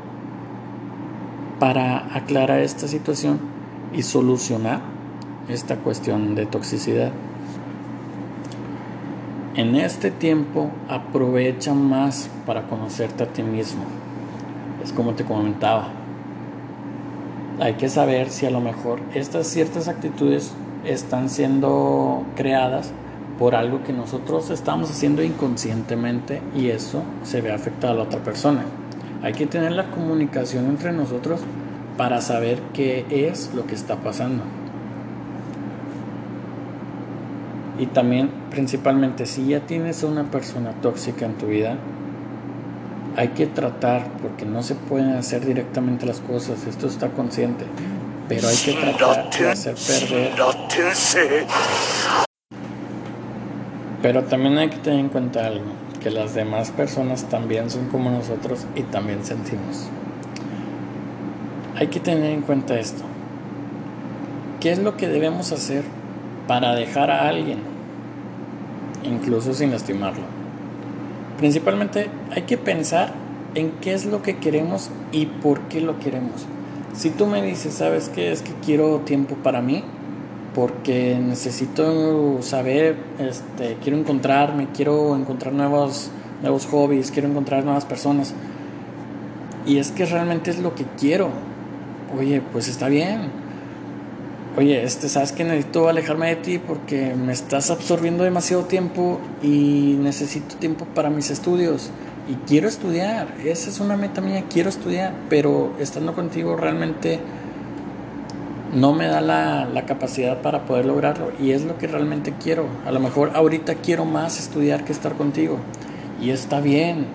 para 1.59 2.15
aclarar 2.15 2.61
esta 2.61 2.87
situación 2.87 3.39
y 3.93 4.03
solucionar 4.03 4.81
esta 5.49 5.77
cuestión 5.77 6.35
de 6.35 6.45
toxicidad. 6.45 7.11
En 9.55 9.75
este 9.75 10.11
tiempo 10.11 10.69
aprovecha 10.87 11.73
más 11.73 12.29
para 12.45 12.67
conocerte 12.67 13.23
a 13.23 13.27
ti 13.27 13.43
mismo. 13.43 13.83
Es 14.83 14.93
como 14.93 15.15
te 15.15 15.25
comentaba. 15.25 15.98
Hay 17.61 17.73
que 17.73 17.89
saber 17.89 18.29
si 18.29 18.45
a 18.45 18.51
lo 18.51 18.61
mejor 18.61 19.01
estas 19.13 19.47
ciertas 19.47 19.89
actitudes 19.89 20.53
están 20.85 21.29
siendo 21.29 22.23
creadas 22.37 22.93
por 23.37 23.53
algo 23.53 23.83
que 23.83 23.91
nosotros 23.91 24.49
estamos 24.49 24.89
haciendo 24.89 25.23
inconscientemente 25.23 26.41
y 26.55 26.69
eso 26.69 27.03
se 27.23 27.41
ve 27.41 27.51
afectado 27.51 27.93
a 27.93 27.95
la 27.97 28.03
otra 28.03 28.23
persona. 28.23 28.63
Hay 29.21 29.33
que 29.33 29.45
tener 29.45 29.73
la 29.73 29.91
comunicación 29.91 30.67
entre 30.67 30.93
nosotros 30.93 31.41
para 31.97 32.21
saber 32.21 32.61
qué 32.73 33.05
es 33.09 33.51
lo 33.53 33.65
que 33.65 33.75
está 33.75 33.97
pasando. 33.97 34.43
Y 37.77 37.87
también, 37.87 38.29
principalmente, 38.51 39.25
si 39.25 39.47
ya 39.47 39.61
tienes 39.61 40.03
una 40.03 40.31
persona 40.31 40.71
tóxica 40.81 41.25
en 41.25 41.33
tu 41.33 41.47
vida, 41.47 41.77
hay 43.15 43.29
que 43.29 43.47
tratar, 43.47 44.07
porque 44.21 44.45
no 44.45 44.63
se 44.63 44.75
pueden 44.75 45.11
hacer 45.11 45.45
directamente 45.45 46.05
las 46.05 46.19
cosas, 46.19 46.65
esto 46.67 46.87
está 46.87 47.09
consciente, 47.09 47.65
pero 48.27 48.47
hay 48.47 48.57
que 48.57 48.73
tratar 48.73 49.29
de 49.29 49.49
hacer 49.49 49.75
perder. 49.75 50.31
Pero 54.01 54.23
también 54.23 54.57
hay 54.57 54.69
que 54.69 54.77
tener 54.77 54.99
en 54.99 55.09
cuenta 55.09 55.45
algo, 55.45 55.65
que 56.01 56.09
las 56.09 56.33
demás 56.33 56.71
personas 56.71 57.25
también 57.25 57.69
son 57.69 57.89
como 57.89 58.09
nosotros 58.09 58.65
y 58.75 58.83
también 58.83 59.25
sentimos. 59.25 59.89
Hay 61.77 61.87
que 61.87 61.99
tener 61.99 62.31
en 62.31 62.41
cuenta 62.41 62.79
esto. 62.79 63.03
¿Qué 64.59 64.71
es 64.71 64.79
lo 64.79 64.97
que 64.97 65.07
debemos 65.07 65.51
hacer 65.51 65.83
para 66.47 66.75
dejar 66.75 67.11
a 67.11 67.27
alguien, 67.27 67.59
incluso 69.03 69.53
sin 69.53 69.71
lastimarlo? 69.71 70.38
Principalmente 71.39 72.09
hay 72.35 72.41
que 72.41 72.57
pensar 72.57 73.13
en 73.55 73.71
qué 73.79 73.93
es 73.93 74.05
lo 74.05 74.21
que 74.21 74.37
queremos 74.39 74.91
y 75.13 75.25
por 75.25 75.61
qué 75.61 75.79
lo 75.79 75.97
queremos. 75.97 76.45
Si 76.93 77.11
tú 77.11 77.27
me 77.27 77.41
dices, 77.41 77.75
¿sabes 77.75 78.09
qué? 78.09 78.33
Es 78.33 78.41
que 78.41 78.51
quiero 78.65 78.99
tiempo 78.99 79.35
para 79.35 79.61
mí, 79.61 79.81
porque 80.53 81.17
necesito 81.17 82.41
saber, 82.41 82.97
este, 83.19 83.77
quiero 83.81 83.97
encontrarme, 83.97 84.67
quiero 84.75 85.15
encontrar 85.15 85.53
nuevos, 85.53 86.11
nuevos 86.41 86.65
hobbies, 86.65 87.09
quiero 87.09 87.29
encontrar 87.29 87.63
nuevas 87.63 87.85
personas. 87.85 88.33
Y 89.65 89.77
es 89.77 89.91
que 89.91 90.05
realmente 90.05 90.51
es 90.51 90.59
lo 90.59 90.75
que 90.75 90.83
quiero. 90.99 91.29
Oye, 92.17 92.41
pues 92.51 92.67
está 92.67 92.89
bien. 92.89 93.38
Oye, 94.57 94.83
este, 94.83 95.09
sabes 95.09 95.31
que 95.31 95.43
necesito 95.43 95.89
alejarme 95.89 96.29
de 96.29 96.35
ti 96.35 96.57
porque 96.57 97.13
me 97.13 97.31
estás 97.31 97.69
absorbiendo 97.69 98.23
demasiado 98.23 98.63
tiempo 98.63 99.19
y 99.43 99.95
necesito 100.01 100.55
tiempo 100.55 100.85
para 100.85 101.11
mis 101.11 101.29
estudios. 101.29 101.91
Y 102.27 102.33
quiero 102.47 102.67
estudiar, 102.67 103.27
esa 103.45 103.69
es 103.69 103.79
una 103.79 103.95
meta 103.95 104.21
mía, 104.21 104.43
quiero 104.49 104.69
estudiar, 104.69 105.13
pero 105.29 105.73
estando 105.79 106.13
contigo 106.13 106.55
realmente 106.55 107.19
no 108.73 108.91
me 108.93 109.07
da 109.07 109.21
la, 109.21 109.65
la, 109.65 109.85
capacidad 109.85 110.41
para 110.41 110.65
poder 110.65 110.85
lograrlo 110.85 111.31
y 111.39 111.51
es 111.51 111.63
lo 111.63 111.77
que 111.77 111.87
realmente 111.87 112.33
quiero. 112.41 112.65
A 112.85 112.91
lo 112.91 112.99
mejor 112.99 113.31
ahorita 113.35 113.75
quiero 113.75 114.05
más 114.05 114.39
estudiar 114.39 114.83
que 114.83 114.91
estar 114.91 115.13
contigo 115.13 115.57
y 116.21 116.31
está 116.31 116.59
bien, 116.59 117.05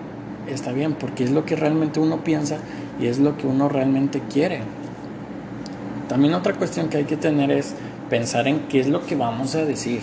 está 0.48 0.72
bien 0.72 0.94
porque 0.94 1.24
es 1.24 1.30
lo 1.30 1.44
que 1.44 1.56
realmente 1.56 2.00
uno 2.00 2.22
piensa 2.22 2.58
y 3.00 3.06
es 3.06 3.18
lo 3.18 3.36
que 3.36 3.46
uno 3.46 3.68
realmente 3.68 4.22
quiere. 4.32 4.62
También 6.08 6.34
otra 6.34 6.54
cuestión 6.54 6.88
que 6.88 6.98
hay 6.98 7.04
que 7.04 7.16
tener 7.16 7.50
es 7.50 7.74
pensar 8.10 8.46
en 8.48 8.60
qué 8.68 8.80
es 8.80 8.88
lo 8.88 9.06
que 9.06 9.16
vamos 9.16 9.54
a 9.54 9.64
decir. 9.64 10.02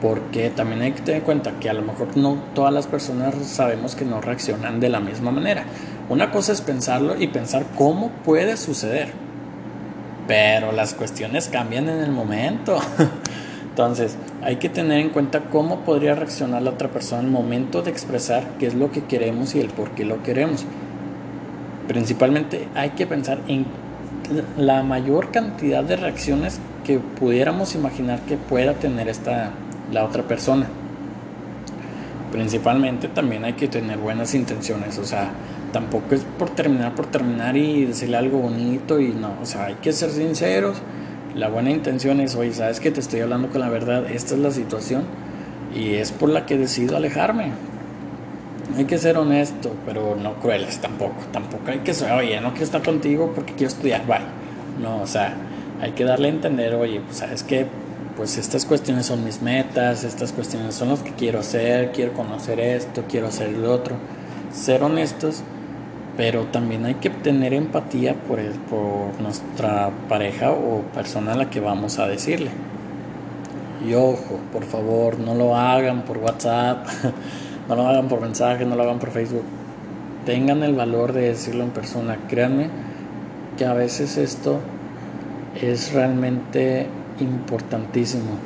Porque 0.00 0.50
también 0.50 0.82
hay 0.82 0.92
que 0.92 1.00
tener 1.00 1.20
en 1.20 1.24
cuenta 1.24 1.52
que 1.58 1.68
a 1.68 1.74
lo 1.74 1.82
mejor 1.82 2.16
no 2.16 2.36
todas 2.54 2.72
las 2.72 2.86
personas 2.86 3.34
sabemos 3.44 3.96
que 3.96 4.04
no 4.04 4.20
reaccionan 4.20 4.78
de 4.78 4.88
la 4.88 5.00
misma 5.00 5.32
manera. 5.32 5.64
Una 6.08 6.30
cosa 6.30 6.52
es 6.52 6.60
pensarlo 6.60 7.20
y 7.20 7.26
pensar 7.26 7.64
cómo 7.76 8.10
puede 8.24 8.56
suceder 8.56 9.28
pero 10.28 10.72
las 10.72 10.92
cuestiones 10.94 11.48
cambian 11.48 11.88
en 11.88 12.00
el 12.00 12.12
momento. 12.12 12.78
Entonces, 13.70 14.16
hay 14.42 14.56
que 14.56 14.68
tener 14.68 14.98
en 14.98 15.08
cuenta 15.08 15.40
cómo 15.50 15.80
podría 15.80 16.14
reaccionar 16.14 16.62
la 16.62 16.70
otra 16.70 16.90
persona 16.90 17.22
el 17.22 17.30
momento 17.30 17.82
de 17.82 17.90
expresar 17.90 18.44
qué 18.58 18.66
es 18.66 18.74
lo 18.74 18.92
que 18.92 19.04
queremos 19.04 19.54
y 19.54 19.60
el 19.60 19.70
por 19.70 19.92
qué 19.92 20.04
lo 20.04 20.22
queremos. 20.22 20.64
Principalmente 21.88 22.68
hay 22.74 22.90
que 22.90 23.06
pensar 23.06 23.38
en 23.48 23.64
la 24.56 24.82
mayor 24.82 25.30
cantidad 25.30 25.82
de 25.84 25.96
reacciones 25.96 26.60
que 26.84 26.98
pudiéramos 26.98 27.74
imaginar 27.74 28.20
que 28.20 28.36
pueda 28.36 28.74
tener 28.74 29.08
esta 29.08 29.52
la 29.92 30.04
otra 30.04 30.22
persona. 30.22 30.66
Principalmente 32.32 33.08
también 33.08 33.44
hay 33.44 33.54
que 33.54 33.68
tener 33.68 33.98
buenas 33.98 34.34
intenciones, 34.34 34.98
o 34.98 35.04
sea, 35.04 35.30
tampoco 35.72 36.14
es 36.14 36.22
por 36.38 36.50
terminar 36.50 36.94
por 36.94 37.06
terminar 37.06 37.56
y 37.56 37.86
decirle 37.86 38.18
algo 38.18 38.38
bonito 38.38 39.00
y 39.00 39.08
no, 39.08 39.32
o 39.40 39.46
sea, 39.46 39.66
hay 39.66 39.74
que 39.76 39.92
ser 39.92 40.10
sinceros. 40.10 40.78
La 41.34 41.48
buena 41.48 41.70
intención 41.70 42.20
es, 42.20 42.34
oye, 42.34 42.52
sabes 42.52 42.80
que 42.80 42.90
te 42.90 43.00
estoy 43.00 43.20
hablando 43.20 43.48
con 43.48 43.60
la 43.60 43.68
verdad, 43.68 44.10
esta 44.10 44.34
es 44.34 44.40
la 44.40 44.50
situación 44.50 45.04
y 45.74 45.94
es 45.94 46.12
por 46.12 46.28
la 46.28 46.44
que 46.46 46.58
decido 46.58 46.96
alejarme. 46.96 47.52
Hay 48.76 48.84
que 48.84 48.98
ser 48.98 49.16
honesto, 49.16 49.72
pero 49.86 50.16
no 50.16 50.34
crueles 50.34 50.78
tampoco. 50.78 51.16
Tampoco 51.32 51.70
hay 51.70 51.78
que 51.78 51.94
ser, 51.94 52.12
oye, 52.12 52.40
no 52.40 52.50
quiero 52.50 52.64
estar 52.64 52.82
contigo 52.82 53.32
porque 53.34 53.54
quiero 53.54 53.68
estudiar, 53.68 54.06
bye. 54.06 54.18
No, 54.80 55.02
o 55.02 55.06
sea, 55.06 55.34
hay 55.80 55.92
que 55.92 56.04
darle 56.04 56.28
a 56.28 56.30
entender, 56.32 56.74
oye, 56.74 57.00
pues 57.00 57.18
sabes 57.18 57.42
que 57.42 57.66
pues 58.16 58.36
estas 58.36 58.64
cuestiones 58.64 59.06
son 59.06 59.24
mis 59.24 59.42
metas, 59.42 60.04
estas 60.04 60.32
cuestiones 60.32 60.74
son 60.74 60.88
las 60.88 61.00
que 61.00 61.12
quiero 61.12 61.38
hacer, 61.38 61.92
quiero 61.92 62.12
conocer 62.12 62.58
esto, 62.58 63.04
quiero 63.08 63.28
hacer 63.28 63.50
lo 63.52 63.72
otro. 63.72 63.96
Ser 64.52 64.82
honestos 64.82 65.42
pero 66.18 66.46
también 66.46 66.84
hay 66.84 66.96
que 66.96 67.10
tener 67.10 67.54
empatía 67.54 68.14
por, 68.14 68.40
el, 68.40 68.50
por 68.50 69.20
nuestra 69.20 69.90
pareja 70.08 70.50
o 70.50 70.82
persona 70.92 71.34
a 71.34 71.36
la 71.36 71.48
que 71.48 71.60
vamos 71.60 72.00
a 72.00 72.08
decirle. 72.08 72.50
Y 73.88 73.94
ojo, 73.94 74.40
por 74.52 74.64
favor, 74.64 75.20
no 75.20 75.36
lo 75.36 75.56
hagan 75.56 76.02
por 76.02 76.18
WhatsApp, 76.18 76.88
no 77.68 77.76
lo 77.76 77.86
hagan 77.86 78.08
por 78.08 78.20
mensaje, 78.20 78.64
no 78.64 78.76
lo 78.76 78.82
hagan 78.82 78.98
por 78.98 79.10
Facebook. 79.10 79.44
Tengan 80.24 80.62
el 80.62 80.74
valor 80.74 81.12
de 81.12 81.22
decirlo 81.22 81.64
en 81.64 81.70
persona. 81.70 82.18
Créanme 82.28 82.70
que 83.56 83.66
a 83.66 83.74
veces 83.74 84.16
esto 84.16 84.60
es 85.60 85.92
realmente 85.92 86.86
importantísimo. 87.20 88.38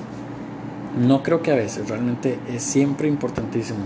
No 0.99 1.23
creo 1.23 1.43
que 1.43 1.53
a 1.53 1.57
veces, 1.57 1.89
realmente 1.89 2.39
es 2.53 2.63
siempre 2.63 3.09
importantísimo. 3.09 3.81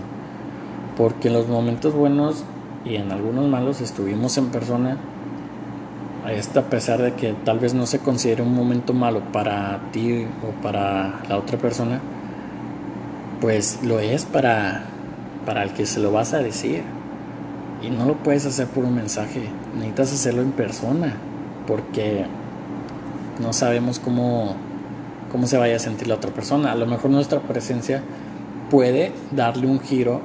Porque 0.97 1.29
en 1.29 1.35
los 1.35 1.49
momentos 1.49 1.95
buenos 1.95 2.45
y 2.85 2.97
en 2.97 3.13
algunos 3.13 3.47
malos 3.49 3.81
estuvimos 3.81 4.39
en 4.39 4.47
persona, 4.47 4.97
a 6.25 6.61
pesar 6.63 7.03
de 7.03 7.13
que 7.15 7.35
tal 7.45 7.59
vez 7.59 7.75
no 7.75 7.87
se 7.87 7.99
considere 7.99 8.43
un 8.43 8.55
momento 8.55 8.93
malo 8.93 9.21
para 9.33 9.81
ti 9.93 10.27
o 10.43 10.63
para 10.63 11.21
la 11.29 11.37
otra 11.37 11.59
persona, 11.59 12.01
pues 13.41 13.81
lo 13.85 14.01
es 14.01 14.25
para, 14.25 14.85
para 15.47 15.63
el 15.63 15.71
que 15.71 15.87
se 15.87 16.01
lo 16.01 16.13
vas 16.13 16.35
a 16.35 16.39
decir. 16.39 16.83
Y 17.83 17.91
no 17.91 18.05
lo 18.05 18.15
puedes 18.17 18.45
hacer 18.45 18.67
por 18.67 18.85
un 18.85 18.95
mensaje, 18.95 19.43
necesitas 19.75 20.13
hacerlo 20.13 20.43
en 20.43 20.53
persona, 20.53 21.15
porque 21.67 22.25
no 23.41 23.53
sabemos 23.53 23.99
cómo, 23.99 24.57
cómo 25.31 25.47
se 25.47 25.59
vaya 25.59 25.77
a 25.77 25.79
sentir 25.79 26.09
la 26.09 26.15
otra 26.15 26.31
persona. 26.31 26.73
A 26.73 26.75
lo 26.75 26.87
mejor 26.87 27.11
nuestra 27.11 27.41
presencia 27.41 28.03
puede 28.71 29.13
darle 29.31 29.67
un 29.67 29.81
giro 29.81 30.21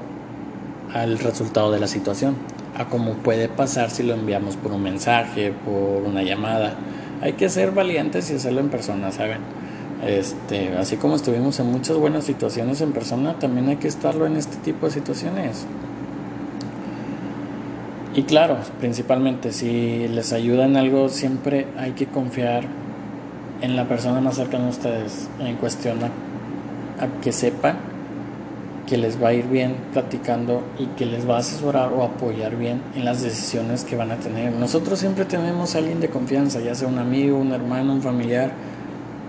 al 0.94 1.20
resultado 1.20 1.72
de 1.72 1.80
la 1.80 1.88
situación, 1.88 2.36
a 2.78 2.86
como 2.86 3.14
puede 3.16 3.50
pasar 3.50 3.90
si 3.90 4.04
lo 4.04 4.14
enviamos 4.14 4.56
por 4.56 4.72
un 4.72 4.84
mensaje, 4.84 5.54
por 5.66 6.04
una 6.04 6.24
llamada. 6.24 6.76
Hay 7.22 7.34
que 7.34 7.50
ser 7.50 7.72
valientes 7.72 8.32
y 8.32 8.36
hacerlo 8.36 8.62
en 8.62 8.70
persona, 8.70 9.12
¿saben? 9.12 9.40
Este, 10.06 10.76
así 10.78 10.98
como 10.98 11.16
estuvimos 11.16 11.60
en 11.60 11.72
muchas 11.72 11.98
buenas 11.98 12.24
situaciones 12.24 12.82
en 12.82 12.92
persona, 12.92 13.38
también 13.38 13.70
hay 13.70 13.76
que 13.76 13.88
estarlo 13.88 14.26
en 14.26 14.36
este 14.36 14.58
tipo 14.58 14.88
de 14.88 14.94
situaciones. 14.94 15.66
Y 18.16 18.24
claro, 18.24 18.58
principalmente 18.80 19.54
si 19.54 20.08
les 20.08 20.34
ayuda 20.34 20.66
en 20.66 20.76
algo, 20.76 21.08
siempre 21.08 21.68
hay 21.78 21.92
que 21.92 22.08
confiar 22.08 22.66
en 23.62 23.76
la 23.76 23.88
persona 23.88 24.20
más 24.20 24.36
cercana 24.36 24.68
a 24.68 24.70
ustedes 24.70 25.30
en 25.40 25.56
cuestión 25.58 26.00
a, 26.04 26.10
que 27.22 27.32
sepan 27.32 27.78
que 28.88 28.98
les 28.98 29.22
va 29.22 29.30
a 29.30 29.34
ir 29.34 29.46
bien 29.46 29.76
platicando 29.94 30.64
y 30.78 30.88
que 30.98 31.06
les 31.06 31.30
va 31.30 31.38
a 31.38 31.40
asesorar 31.40 31.94
o 31.94 32.04
apoyar 32.04 32.58
bien 32.58 32.82
en 32.96 33.06
las 33.06 33.22
decisiones 33.22 33.86
que 33.86 33.96
van 33.96 34.12
a 34.12 34.18
tener. 34.18 34.52
Nosotros 34.52 35.00
siempre 35.00 35.24
tenemos 35.24 35.76
a 35.76 35.78
alguien 35.78 36.02
de 36.02 36.10
confianza, 36.10 36.60
ya 36.60 36.76
sea 36.76 36.90
un 36.90 37.00
amigo, 37.00 37.38
un 37.38 37.54
hermano, 37.54 37.94
un 37.94 38.02
familiar, 38.02 38.52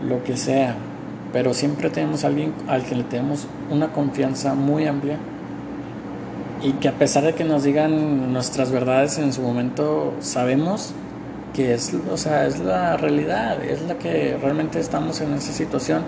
lo 0.06 0.23
que 0.25 0.37
sea, 0.37 0.75
pero 1.32 1.54
siempre 1.54 1.90
tenemos 1.90 2.25
a 2.25 2.28
alguien 2.28 2.52
al 2.68 2.85
que 2.85 2.94
le 2.94 3.04
tenemos 3.04 3.47
una 3.71 3.92
confianza 3.92 4.54
muy 4.54 4.87
amplia 4.87 5.18
y 6.62 6.73
que 6.75 6.88
a 6.88 6.92
pesar 6.92 7.25
de 7.25 7.35
que 7.35 7.44
nos 7.44 7.64
digan 7.64 8.32
nuestras 8.32 8.71
verdades 8.71 9.18
en 9.18 9.32
su 9.32 9.42
momento, 9.42 10.14
sabemos 10.21 10.92
que 11.54 11.75
es, 11.75 11.92
o 12.11 12.16
sea, 12.16 12.47
es 12.47 12.61
la 12.61 12.97
realidad, 12.97 13.62
es 13.64 13.82
la 13.82 13.99
que 13.99 14.38
realmente 14.40 14.78
estamos 14.80 15.21
en 15.21 15.35
esa 15.35 15.52
situación 15.52 16.02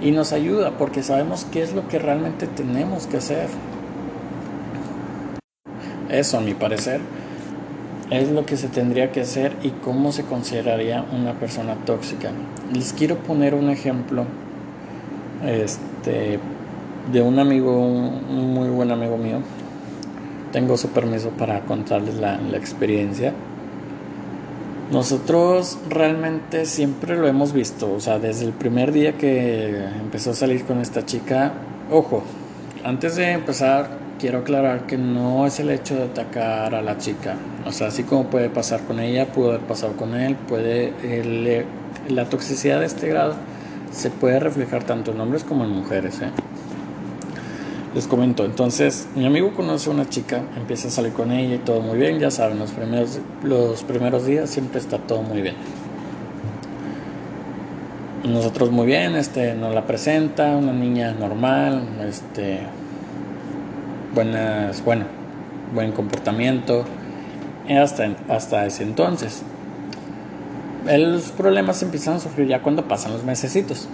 y 0.00 0.10
nos 0.10 0.32
ayuda 0.32 0.72
porque 0.78 1.02
sabemos 1.02 1.46
qué 1.52 1.62
es 1.62 1.72
lo 1.72 1.86
que 1.88 1.98
realmente 1.98 2.46
tenemos 2.46 3.06
que 3.06 3.18
hacer. 3.18 3.48
Eso, 6.08 6.38
a 6.38 6.40
mi 6.40 6.54
parecer, 6.54 7.00
es 8.10 8.30
lo 8.30 8.46
que 8.46 8.56
se 8.56 8.68
tendría 8.68 9.12
que 9.12 9.20
hacer 9.20 9.56
y 9.62 9.70
cómo 9.70 10.12
se 10.12 10.24
consideraría 10.24 11.04
una 11.12 11.34
persona 11.34 11.74
tóxica. 11.84 12.30
Les 12.72 12.92
quiero 12.92 13.16
poner 13.18 13.54
un 13.54 13.68
ejemplo 13.68 14.24
este, 15.46 16.38
de 17.12 17.22
un 17.22 17.38
amigo, 17.38 17.78
un 17.78 18.54
muy 18.54 18.68
buen 18.70 18.90
amigo 18.90 19.16
mío. 19.16 19.40
Tengo 20.52 20.76
su 20.78 20.88
permiso 20.88 21.30
para 21.30 21.60
contarles 21.60 22.14
la, 22.14 22.38
la 22.38 22.56
experiencia. 22.56 23.34
Nosotros 24.90 25.78
realmente 25.90 26.64
siempre 26.64 27.18
lo 27.18 27.28
hemos 27.28 27.52
visto, 27.52 27.92
o 27.92 28.00
sea, 28.00 28.18
desde 28.18 28.46
el 28.46 28.52
primer 28.52 28.90
día 28.90 29.18
que 29.18 29.84
empezó 30.00 30.30
a 30.30 30.34
salir 30.34 30.64
con 30.64 30.80
esta 30.80 31.04
chica, 31.04 31.52
ojo, 31.90 32.22
antes 32.84 33.16
de 33.16 33.32
empezar 33.32 34.07
quiero 34.18 34.38
aclarar 34.38 34.86
que 34.86 34.98
no 34.98 35.46
es 35.46 35.60
el 35.60 35.70
hecho 35.70 35.94
de 35.94 36.04
atacar 36.04 36.74
a 36.74 36.82
la 36.82 36.98
chica, 36.98 37.36
o 37.64 37.72
sea, 37.72 37.88
así 37.88 38.02
como 38.02 38.24
puede 38.24 38.50
pasar 38.50 38.80
con 38.82 39.00
ella, 39.00 39.26
pudo 39.26 39.50
haber 39.50 39.60
pasado 39.60 39.94
con 39.94 40.14
él, 40.14 40.36
puede, 40.36 41.64
la 42.08 42.24
toxicidad 42.24 42.80
de 42.80 42.86
este 42.86 43.08
grado 43.08 43.34
se 43.92 44.10
puede 44.10 44.40
reflejar 44.40 44.84
tanto 44.84 45.12
en 45.12 45.20
hombres 45.20 45.44
como 45.44 45.64
en 45.64 45.70
mujeres, 45.70 46.20
¿eh? 46.20 46.30
Les 47.94 48.06
comento, 48.06 48.44
entonces 48.44 49.08
mi 49.16 49.24
amigo 49.24 49.54
conoce 49.54 49.88
a 49.88 49.94
una 49.94 50.08
chica, 50.08 50.42
empieza 50.56 50.88
a 50.88 50.90
salir 50.90 51.12
con 51.12 51.32
ella 51.32 51.54
y 51.54 51.58
todo 51.58 51.80
muy 51.80 51.98
bien, 51.98 52.18
ya 52.18 52.30
saben, 52.30 52.58
los 52.58 52.70
primeros, 52.72 53.18
los 53.42 53.82
primeros 53.82 54.26
días 54.26 54.50
siempre 54.50 54.78
está 54.78 54.98
todo 54.98 55.22
muy 55.22 55.40
bien. 55.40 55.54
Nosotros 58.24 58.70
muy 58.70 58.86
bien, 58.86 59.16
este, 59.16 59.54
nos 59.54 59.74
la 59.74 59.86
presenta, 59.86 60.56
una 60.56 60.72
niña 60.72 61.12
normal, 61.12 61.82
este, 62.06 62.60
buenas, 64.14 64.84
bueno, 64.84 65.04
buen 65.74 65.92
comportamiento, 65.92 66.84
hasta, 67.68 68.10
hasta 68.28 68.66
ese 68.66 68.82
entonces. 68.82 69.42
Los 70.86 71.30
problemas 71.32 71.82
empiezan 71.82 72.14
a 72.14 72.20
surgir 72.20 72.46
ya 72.46 72.62
cuando 72.62 72.88
pasan 72.88 73.12
los 73.12 73.24
mesecitos 73.24 73.88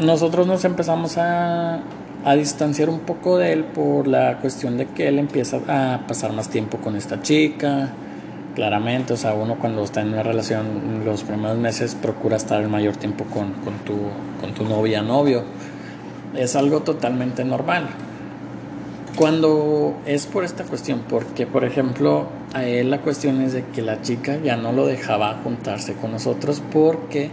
nosotros 0.00 0.46
nos 0.46 0.64
empezamos 0.64 1.18
a, 1.18 1.80
a 2.24 2.34
distanciar 2.34 2.88
un 2.88 3.00
poco 3.00 3.38
de 3.38 3.52
él 3.52 3.64
por 3.64 4.06
la 4.06 4.38
cuestión 4.38 4.76
de 4.78 4.86
que 4.86 5.08
él 5.08 5.18
empieza 5.18 5.60
a 5.68 6.06
pasar 6.06 6.32
más 6.32 6.48
tiempo 6.48 6.78
con 6.78 6.96
esta 6.96 7.22
chica. 7.22 7.90
Claramente, 8.54 9.12
o 9.12 9.16
sea, 9.16 9.34
uno 9.34 9.56
cuando 9.58 9.84
está 9.84 10.00
en 10.00 10.08
una 10.08 10.22
relación 10.22 11.02
los 11.04 11.22
primeros 11.22 11.56
meses 11.58 11.94
procura 11.94 12.36
estar 12.36 12.60
el 12.60 12.68
mayor 12.68 12.96
tiempo 12.96 13.24
con, 13.24 13.52
con, 13.52 13.74
tu, 13.84 13.96
con 14.40 14.54
tu 14.54 14.64
novia, 14.64 15.02
novio. 15.02 15.44
Es 16.36 16.56
algo 16.56 16.80
totalmente 16.80 17.44
normal. 17.44 17.88
Cuando 19.16 19.96
es 20.06 20.26
por 20.26 20.44
esta 20.44 20.64
cuestión, 20.64 21.02
porque 21.08 21.46
por 21.46 21.64
ejemplo, 21.64 22.26
a 22.54 22.64
él 22.64 22.90
la 22.90 23.00
cuestión 23.00 23.40
es 23.40 23.52
de 23.52 23.64
que 23.66 23.82
la 23.82 24.00
chica 24.02 24.38
ya 24.42 24.56
no 24.56 24.72
lo 24.72 24.86
dejaba 24.86 25.40
juntarse 25.42 25.94
con 25.94 26.12
nosotros 26.12 26.62
porque 26.72 27.30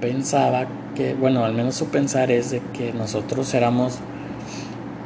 pensaba 0.00 0.66
que, 0.94 1.14
bueno, 1.14 1.44
al 1.44 1.54
menos 1.54 1.76
su 1.76 1.86
pensar 1.86 2.30
es 2.30 2.50
de 2.50 2.60
que 2.72 2.92
nosotros 2.92 3.52
éramos 3.54 3.98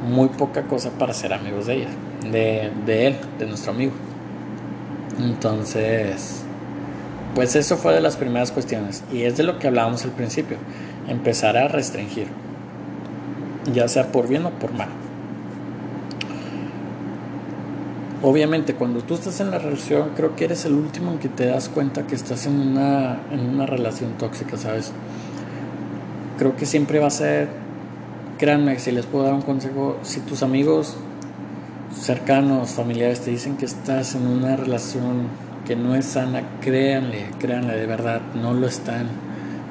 muy 0.07 0.29
poca 0.29 0.63
cosa 0.63 0.91
para 0.91 1.13
ser 1.13 1.33
amigos 1.33 1.67
de 1.67 1.75
ella, 1.75 1.89
de, 2.31 2.71
de 2.85 3.07
él, 3.07 3.15
de 3.37 3.45
nuestro 3.45 3.71
amigo. 3.71 3.93
Entonces, 5.19 6.43
pues 7.35 7.55
eso 7.55 7.77
fue 7.77 7.93
de 7.93 8.01
las 8.01 8.17
primeras 8.17 8.51
cuestiones 8.51 9.03
y 9.11 9.23
es 9.23 9.37
de 9.37 9.43
lo 9.43 9.59
que 9.59 9.67
hablábamos 9.67 10.03
al 10.03 10.11
principio, 10.11 10.57
empezar 11.07 11.57
a 11.57 11.67
restringir, 11.67 12.27
ya 13.73 13.87
sea 13.87 14.11
por 14.11 14.27
bien 14.27 14.45
o 14.45 14.51
por 14.51 14.73
mal. 14.73 14.89
Obviamente, 18.21 18.75
cuando 18.75 19.01
tú 19.01 19.13
estás 19.13 19.39
en 19.39 19.49
la 19.49 19.59
relación, 19.59 20.09
creo 20.15 20.35
que 20.35 20.45
eres 20.45 20.65
el 20.65 20.73
último 20.73 21.11
en 21.11 21.19
que 21.19 21.29
te 21.29 21.45
das 21.45 21.69
cuenta 21.69 22.05
que 22.05 22.15
estás 22.15 22.47
en 22.47 22.59
una, 22.59 23.21
en 23.31 23.39
una 23.47 23.65
relación 23.65 24.11
tóxica, 24.17 24.57
¿sabes? 24.57 24.91
Creo 26.37 26.55
que 26.57 26.65
siempre 26.65 26.99
va 26.99 27.07
a 27.07 27.11
ser, 27.11 27.47
créanme, 28.37 28.77
si 28.79 28.91
les 28.91 29.05
puedo 29.05 29.23
dar 29.23 29.33
un 29.33 29.41
consejo, 29.41 29.97
si 30.01 30.19
tus 30.19 30.43
amigos 30.43 30.97
cercanos, 31.97 32.71
familiares 32.71 33.21
te 33.21 33.31
dicen 33.31 33.55
que 33.55 33.65
estás 33.65 34.15
en 34.15 34.27
una 34.27 34.55
relación 34.55 35.27
que 35.65 35.75
no 35.75 35.95
es 35.95 36.05
sana, 36.05 36.43
créanle, 36.61 37.27
créanle 37.39 37.77
de 37.77 37.85
verdad, 37.85 38.21
no 38.35 38.53
lo 38.53 38.67
están. 38.67 39.07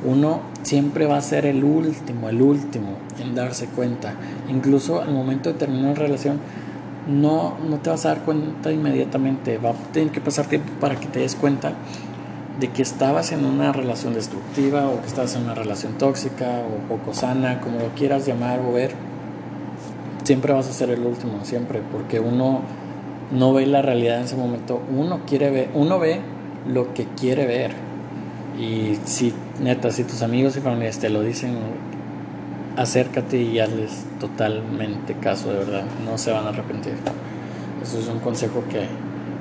Uno 0.04 0.40
siempre 0.62 1.06
va 1.06 1.16
a 1.16 1.20
ser 1.20 1.46
el 1.46 1.64
último, 1.64 2.28
el 2.28 2.40
último 2.40 2.98
en 3.20 3.34
darse 3.34 3.66
cuenta. 3.66 4.14
Incluso 4.48 5.00
al 5.00 5.12
momento 5.12 5.52
de 5.52 5.58
terminar 5.58 5.92
una 5.92 5.94
relación, 5.94 6.38
no, 7.08 7.54
no 7.68 7.78
te 7.78 7.90
vas 7.90 8.04
a 8.06 8.10
dar 8.10 8.24
cuenta 8.24 8.70
inmediatamente, 8.70 9.58
va 9.58 9.70
a 9.70 9.74
tener 9.92 10.10
que 10.10 10.20
pasar 10.20 10.46
tiempo 10.46 10.72
para 10.80 10.96
que 10.96 11.06
te 11.06 11.20
des 11.20 11.34
cuenta 11.34 11.72
de 12.60 12.68
que 12.70 12.82
estabas 12.82 13.32
en 13.32 13.44
una 13.44 13.72
relación 13.72 14.14
destructiva 14.14 14.88
o 14.88 15.00
que 15.00 15.06
estabas 15.06 15.34
en 15.36 15.44
una 15.44 15.54
relación 15.54 15.92
tóxica 15.94 16.60
o 16.60 16.88
poco 16.88 17.14
sana, 17.14 17.60
como 17.60 17.78
lo 17.78 17.88
quieras 17.94 18.26
llamar 18.26 18.60
o 18.60 18.72
ver, 18.72 18.92
siempre 20.24 20.52
vas 20.52 20.68
a 20.68 20.72
ser 20.72 20.90
el 20.90 21.06
último, 21.06 21.44
siempre, 21.44 21.80
porque 21.92 22.20
uno 22.20 22.60
no 23.30 23.52
ve 23.52 23.66
la 23.66 23.82
realidad 23.82 24.18
en 24.18 24.24
ese 24.24 24.36
momento, 24.36 24.82
uno 24.94 25.20
quiere 25.26 25.50
ver, 25.50 25.70
uno 25.74 25.98
ve 25.98 26.20
lo 26.66 26.92
que 26.94 27.04
quiere 27.04 27.46
ver. 27.46 27.87
Y 28.58 28.98
si 29.04 29.32
neta, 29.60 29.90
si 29.90 30.04
tus 30.04 30.22
amigos 30.22 30.56
y 30.56 30.60
familiares 30.60 30.98
te 30.98 31.10
lo 31.10 31.22
dicen, 31.22 31.56
acércate 32.76 33.40
y 33.40 33.60
hazles 33.60 34.04
totalmente 34.18 35.14
caso, 35.14 35.52
de 35.52 35.58
verdad, 35.58 35.84
no 36.04 36.18
se 36.18 36.32
van 36.32 36.46
a 36.46 36.48
arrepentir. 36.48 36.94
Eso 37.82 37.98
es 37.98 38.08
un 38.08 38.18
consejo 38.18 38.64
que, 38.68 38.86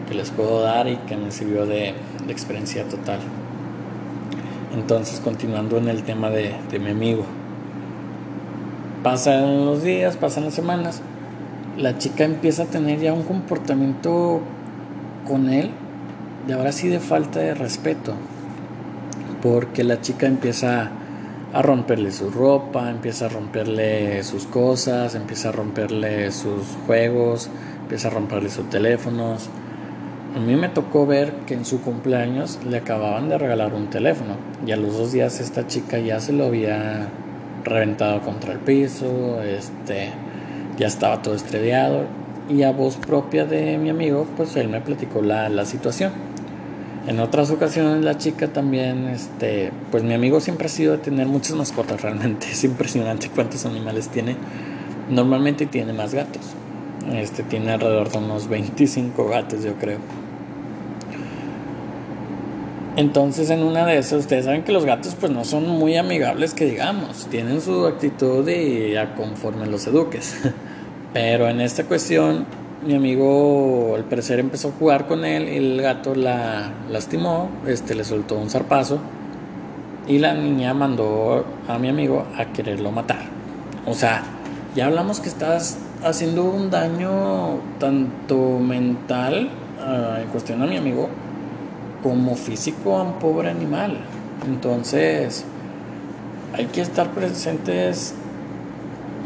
que 0.08 0.14
les 0.14 0.30
puedo 0.30 0.62
dar 0.62 0.88
y 0.88 0.98
que 0.98 1.18
me 1.18 1.32
sirvió 1.32 1.66
de, 1.66 1.96
de, 2.26 2.32
experiencia 2.32 2.84
total. 2.84 3.20
Entonces, 4.76 5.20
continuando 5.20 5.78
en 5.78 5.88
el 5.88 6.04
tema 6.04 6.30
de, 6.30 6.54
de 6.70 6.80
mi 6.80 6.92
amigo. 6.92 7.24
Pasan 9.02 9.66
los 9.66 9.84
días, 9.84 10.18
pasan 10.18 10.46
las 10.46 10.54
semanas, 10.54 11.02
la 11.78 11.98
chica 11.98 12.24
empieza 12.24 12.64
a 12.64 12.66
tener 12.66 13.00
ya 13.00 13.14
un 13.14 13.24
comportamiento 13.24 14.42
con 15.28 15.50
él 15.50 15.72
de 16.48 16.54
ahora 16.54 16.72
sí 16.72 16.88
de 16.88 17.00
falta 17.00 17.40
de 17.40 17.54
respeto, 17.54 18.14
porque 19.42 19.84
la 19.84 20.02
chica 20.02 20.28
empieza 20.28 20.92
a 21.54 21.62
romperle 21.62 22.12
su 22.12 22.30
ropa, 22.30 22.90
empieza 22.90 23.26
a 23.26 23.30
romperle 23.30 24.24
sus 24.24 24.46
cosas, 24.46 25.16
empieza 25.16 25.50
a 25.50 25.52
romperle 25.52 26.32
sus 26.32 26.64
juegos, 26.86 27.50
empieza 27.82 28.10
a 28.10 28.12
romperle 28.12 28.50
sus 28.50 28.70
teléfonos. 28.70 29.50
A 30.36 30.40
mí 30.40 30.56
me 30.56 30.70
tocó 30.70 31.08
ver 31.08 31.32
que 31.48 31.54
en 31.54 31.66
su 31.66 31.82
cumpleaños 31.82 32.60
le 32.70 32.78
acababan 32.78 33.30
de 33.30 33.38
regalar 33.38 33.74
un 33.74 33.90
teléfono 33.90 34.36
y 34.66 34.72
a 34.72 34.78
los 34.78 34.98
dos 34.98 35.12
días 35.12 35.40
esta 35.40 35.68
chica 35.68 36.00
ya 36.00 36.20
se 36.20 36.34
lo 36.34 36.46
había 36.46 37.08
reventado 37.64 38.22
contra 38.22 38.54
el 38.54 38.60
piso, 38.60 39.42
este, 39.42 40.12
ya 40.78 40.88
estaba 40.88 41.22
todo 41.22 41.34
estrellado 41.34 42.06
y 42.50 42.64
a 42.64 42.72
voz 42.72 42.98
propia 42.98 43.46
de 43.46 43.78
mi 43.78 43.90
amigo 43.90 44.28
pues 44.36 44.56
él 44.58 44.68
me 44.68 44.82
platicó 44.82 45.22
la, 45.22 45.50
la 45.50 45.66
situación. 45.66 46.27
En 47.08 47.22
otras 47.22 47.50
ocasiones 47.52 48.04
la 48.04 48.18
chica 48.18 48.50
también, 48.50 49.08
este, 49.08 49.72
pues 49.92 50.04
mi 50.04 50.14
amigo 50.14 50.42
siempre 50.42 50.66
ha 50.66 50.70
sido 50.70 50.92
de 50.92 50.98
tener 50.98 51.26
muchas 51.26 51.56
mascotas 51.56 52.02
realmente. 52.04 52.48
Es 52.52 52.66
impresionante 52.66 53.30
cuántos 53.34 53.66
animales 53.66 54.10
tiene. 54.10 54.36
Normalmente 55.10 55.66
tiene 55.66 55.94
más 55.94 56.14
gatos. 56.14 56.42
Este 57.14 57.44
tiene 57.44 57.72
alrededor 57.72 58.12
de 58.12 58.18
unos 58.18 58.50
25 58.50 59.30
gatos, 59.30 59.64
yo 59.64 59.76
creo. 59.76 60.00
Entonces 62.98 63.50
en 63.52 63.64
una 63.64 63.86
de 63.86 64.00
esas, 64.00 64.22
ustedes 64.22 64.44
saben 64.44 64.64
que 64.64 64.74
los 64.74 64.84
gatos 64.84 65.16
pues 65.18 65.32
no 65.32 65.46
son 65.46 65.70
muy 65.70 65.96
amigables 65.96 66.54
que 66.54 66.66
digamos, 66.66 67.28
tienen 67.28 67.62
su 67.62 67.86
actitud 67.86 68.46
y 68.50 68.98
a 68.98 69.16
conforme 69.16 69.66
los 69.68 69.88
eduques. 69.88 70.36
Pero 71.14 71.48
en 71.48 71.62
esta 71.62 71.86
cuestión 71.86 72.46
mi 72.86 72.96
amigo 72.96 73.96
al 73.96 74.04
parecer 74.04 74.40
empezó 74.40 74.70
a 74.70 74.72
jugar 74.72 75.08
con 75.08 75.26
él 75.26 75.50
y 75.50 75.58
el 75.58 75.82
gato 75.82 76.16
la 76.16 76.72
lastimó, 76.90 77.50
este 77.66 77.96
le 77.96 78.04
soltó 78.04 78.38
un 78.38 78.50
zarpazo 78.50 79.00
y 80.08 80.20
la 80.20 80.34
niña 80.34 80.74
mandó 80.74 81.46
a 81.68 81.78
mi 81.80 81.90
amigo 81.90 82.26
a 82.38 82.46
quererlo 82.46 82.92
matar. 82.92 83.22
O 83.86 83.94
sea, 83.94 84.24
ya 84.76 84.86
hablamos 84.86 85.20
que 85.20 85.30
estás 85.30 85.78
haciendo 86.04 86.44
un 86.46 86.70
daño 86.70 87.60
tanto 87.80 88.60
mental, 88.60 89.50
uh, 89.80 90.22
en 90.22 90.28
cuestión 90.30 90.62
a 90.62 90.66
mi 90.66 90.78
amigo, 90.78 91.10
como 92.04 92.36
físico 92.36 92.98
a 92.98 93.04
un 93.04 93.14
pobre 93.14 93.50
animal. 93.50 93.98
Entonces, 94.46 95.46
hay 96.54 96.66
que 96.68 96.82
estar 96.82 97.10
presentes 97.10 98.14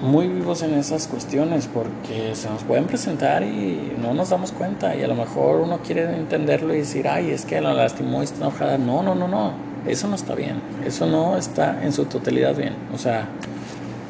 muy 0.02 0.28
vivos 0.28 0.64
en 0.64 0.74
esas 0.74 1.08
cuestiones 1.08 1.68
porque 1.72 2.34
se 2.34 2.50
nos 2.50 2.64
pueden 2.64 2.86
presentar 2.86 3.44
y 3.44 3.94
no 4.02 4.14
nos 4.14 4.30
damos 4.30 4.52
cuenta 4.52 4.96
y 4.96 5.04
a 5.04 5.08
lo 5.08 5.16
mejor 5.16 5.62
uno 5.62 5.80
quiere 5.80 6.04
entenderlo 6.16 6.74
y 6.74 6.80
decir, 6.80 7.08
ay, 7.08 7.30
es 7.32 7.46
que 7.46 7.62
la 7.62 7.74
lastimó 7.74 8.22
y 8.22 8.26
está 8.26 8.38
enojada. 8.38 8.78
No, 8.78 9.04
no, 9.04 9.14
no, 9.14 9.28
no, 9.28 9.54
eso 9.88 10.08
no 10.08 10.16
está 10.16 10.34
bien, 10.34 10.62
eso 10.86 11.06
no 11.06 11.38
está 11.38 11.84
en 11.84 11.94
su 11.94 12.06
totalidad 12.06 12.56
bien. 12.56 12.74
O 12.94 12.98
sea, 12.98 13.28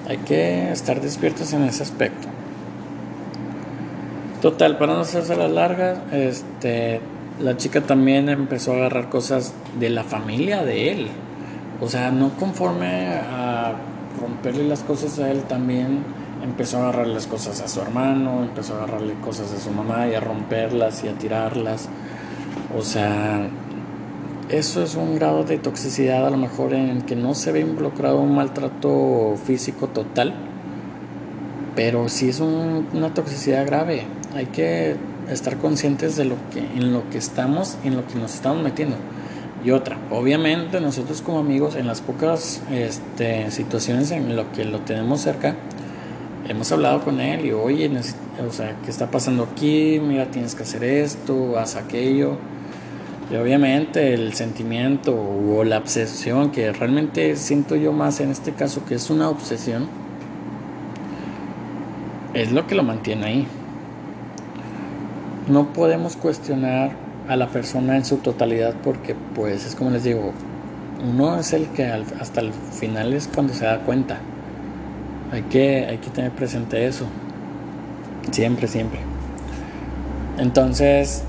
hay 0.08 0.18
que 0.18 0.72
estar 0.72 1.02
despiertos 1.02 1.52
en 1.54 1.64
ese 1.64 1.84
aspecto. 1.84 2.28
Total, 4.42 4.78
para 4.78 4.94
no 4.94 5.02
hacerse 5.02 5.36
las 5.36 5.52
largas, 5.52 6.00
este, 6.12 7.02
la 7.40 7.58
chica 7.58 7.82
también 7.82 8.30
empezó 8.30 8.74
a 8.74 8.78
agarrar 8.78 9.10
cosas 9.10 9.54
de 9.80 9.90
la 9.90 10.04
familia 10.04 10.64
de 10.64 10.92
él. 10.92 11.08
O 11.80 11.90
sea, 11.90 12.12
no 12.12 12.30
conforme 12.38 13.08
a 13.18 13.74
romperle 14.20 14.64
las 14.64 14.84
cosas 14.84 15.20
a 15.20 15.32
él, 15.32 15.44
también 15.44 16.04
empezó 16.44 16.78
a 16.78 16.84
agarrarle 16.84 17.14
las 17.14 17.28
cosas 17.28 17.62
a 17.62 17.68
su 17.68 17.82
hermano, 17.82 18.44
empezó 18.44 18.74
a 18.74 18.84
agarrarle 18.84 19.14
cosas 19.16 19.54
a 19.54 19.60
su 19.60 19.72
mamá 19.72 20.08
y 20.08 20.16
a 20.16 20.20
romperlas 20.20 21.04
y 21.04 21.08
a 21.08 21.14
tirarlas. 21.14 21.90
O 22.78 22.82
sea, 22.82 23.48
eso 24.50 24.84
es 24.84 24.96
un 24.96 25.16
grado 25.16 25.44
de 25.44 25.58
toxicidad 25.58 26.26
a 26.26 26.30
lo 26.30 26.38
mejor 26.38 26.74
en 26.74 26.90
el 26.90 27.06
que 27.06 27.16
no 27.16 27.36
se 27.36 27.52
ve 27.52 27.62
involucrado 27.62 28.20
un 28.20 28.36
maltrato 28.36 29.36
físico 29.46 29.88
total, 29.88 30.34
pero 31.76 32.10
sí 32.10 32.30
es 32.30 32.40
una 32.40 33.14
toxicidad 33.14 33.66
grave. 33.66 34.04
Hay 34.36 34.48
que 34.48 34.96
estar 35.30 35.58
conscientes 35.58 36.18
de 36.18 36.26
lo 36.26 36.36
que, 36.52 36.60
en 36.60 36.92
lo 36.92 37.10
que 37.10 37.18
estamos 37.18 37.78
en 37.84 37.96
lo 37.96 38.06
que 38.08 38.16
nos 38.16 38.34
estamos 38.34 38.62
metiendo. 38.64 38.98
Y 39.64 39.72
otra, 39.72 39.98
obviamente 40.10 40.82
nosotros 40.82 41.22
como 41.22 41.40
amigos 41.40 41.76
en 41.76 41.86
las 41.86 42.02
pocas 42.02 42.64
este, 42.72 43.52
situaciones 43.52 44.10
en 44.10 44.36
lo 44.36 44.52
que 44.52 44.66
lo 44.66 44.80
tenemos 44.80 45.22
cerca, 45.22 45.56
hemos 46.48 46.72
hablado 46.72 47.02
con 47.02 47.22
él 47.22 47.46
y 47.46 47.52
oye, 47.52 47.92
o 48.48 48.52
sea, 48.52 48.76
¿qué 48.84 48.90
está 48.90 49.12
pasando 49.12 49.44
aquí? 49.44 50.02
Mira, 50.02 50.26
tienes 50.32 50.56
que 50.56 50.64
hacer 50.64 50.84
esto, 50.84 51.60
haz 51.60 51.76
aquello. 51.76 52.38
Y 53.32 53.36
obviamente 53.36 54.14
el 54.14 54.34
sentimiento 54.34 55.16
o 55.16 55.64
la 55.64 55.78
obsesión, 55.78 56.52
que 56.52 56.74
realmente 56.74 57.36
siento 57.36 57.76
yo 57.76 57.94
más 57.94 58.20
en 58.20 58.32
este 58.32 58.54
caso 58.54 58.84
que 58.86 58.96
es 58.96 59.10
una 59.10 59.30
obsesión, 59.30 59.88
es 62.34 62.52
lo 62.52 62.66
que 62.66 62.76
lo 62.76 62.84
mantiene 62.84 63.26
ahí. 63.26 63.48
No 65.48 65.72
podemos 65.72 66.18
cuestionar 66.18 66.92
a 67.28 67.36
la 67.36 67.48
persona 67.48 67.96
en 67.96 68.06
su 68.06 68.18
totalidad 68.18 68.74
porque 68.84 69.16
pues 69.36 69.66
es 69.66 69.76
como 69.76 69.92
les 69.92 70.04
digo, 70.04 70.34
uno 71.08 71.40
es 71.40 71.54
el 71.54 71.68
que 71.68 71.86
hasta 71.86 72.42
el 72.42 72.52
final 72.54 73.14
es 73.14 73.28
cuando 73.34 73.54
se 73.54 73.66
da 73.66 73.80
cuenta. 73.80 74.20
Hay 75.32 75.44
que, 75.44 75.86
hay 75.90 75.98
que 75.98 76.10
tener 76.10 76.32
presente 76.32 76.86
eso. 76.86 77.06
Siempre, 78.32 78.68
siempre. 78.68 79.00
Entonces, 80.38 81.24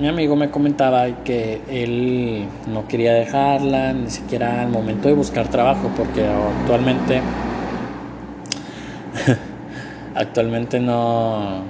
mi 0.00 0.08
amigo 0.08 0.36
me 0.36 0.50
comentaba 0.50 1.06
que 1.24 1.60
él 1.68 2.46
no 2.72 2.88
quería 2.88 3.12
dejarla, 3.12 3.92
ni 3.92 4.10
siquiera 4.10 4.62
al 4.62 4.70
momento 4.70 5.08
de 5.08 5.14
buscar 5.14 5.48
trabajo, 5.48 5.90
porque 5.96 6.26
actualmente, 6.26 7.20
actualmente 10.14 10.80
no, 10.80 11.62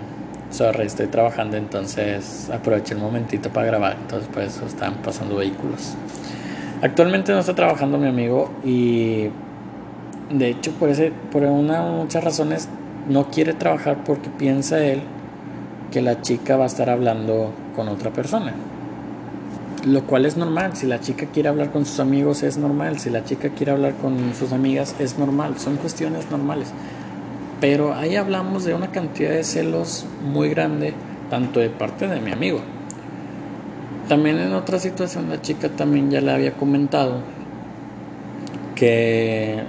sorry, 0.50 0.86
estoy 0.86 1.06
trabajando, 1.06 1.56
entonces 1.56 2.50
aproveché 2.52 2.94
el 2.94 3.00
momentito 3.00 3.50
para 3.50 3.66
grabar. 3.66 3.96
Entonces, 4.00 4.28
pues 4.32 4.56
eso 4.56 4.66
están 4.66 4.94
pasando 4.96 5.36
vehículos. 5.36 5.94
Actualmente 6.82 7.32
no 7.32 7.40
está 7.40 7.54
trabajando 7.54 7.98
mi 7.98 8.08
amigo 8.08 8.50
y 8.64 9.28
de 10.30 10.48
hecho 10.48 10.70
por 10.72 10.88
ese 10.88 11.12
por 11.30 11.42
una 11.42 11.82
muchas 11.82 12.22
razones 12.24 12.68
no 13.08 13.30
quiere 13.30 13.52
trabajar 13.52 14.04
porque 14.04 14.30
piensa 14.30 14.82
él 14.82 15.02
que 15.90 16.00
la 16.00 16.22
chica 16.22 16.56
va 16.56 16.64
a 16.64 16.66
estar 16.66 16.88
hablando 16.88 17.52
con 17.76 17.88
otra 17.88 18.10
persona. 18.12 18.54
Lo 19.86 20.04
cual 20.06 20.26
es 20.26 20.36
normal, 20.36 20.76
si 20.76 20.86
la 20.86 21.00
chica 21.00 21.26
quiere 21.32 21.48
hablar 21.48 21.70
con 21.70 21.84
sus 21.84 22.00
amigos 22.00 22.42
es 22.42 22.58
normal, 22.58 22.98
si 22.98 23.10
la 23.10 23.24
chica 23.24 23.50
quiere 23.50 23.72
hablar 23.72 23.94
con 23.94 24.34
sus 24.34 24.52
amigas 24.52 24.94
es 24.98 25.18
normal, 25.18 25.58
son 25.58 25.76
cuestiones 25.76 26.30
normales. 26.30 26.72
Pero 27.60 27.94
ahí 27.94 28.16
hablamos 28.16 28.64
de 28.64 28.74
una 28.74 28.90
cantidad 28.90 29.30
de 29.30 29.44
celos 29.44 30.06
muy 30.24 30.48
grande, 30.48 30.94
tanto 31.28 31.60
de 31.60 31.68
parte 31.68 32.08
de 32.08 32.20
mi 32.20 32.32
amigo. 32.32 32.60
También 34.08 34.38
en 34.38 34.54
otra 34.54 34.78
situación 34.78 35.28
la 35.28 35.40
chica 35.40 35.68
también 35.68 36.10
ya 36.10 36.20
le 36.20 36.32
había 36.32 36.52
comentado 36.54 37.20
que 38.74 39.62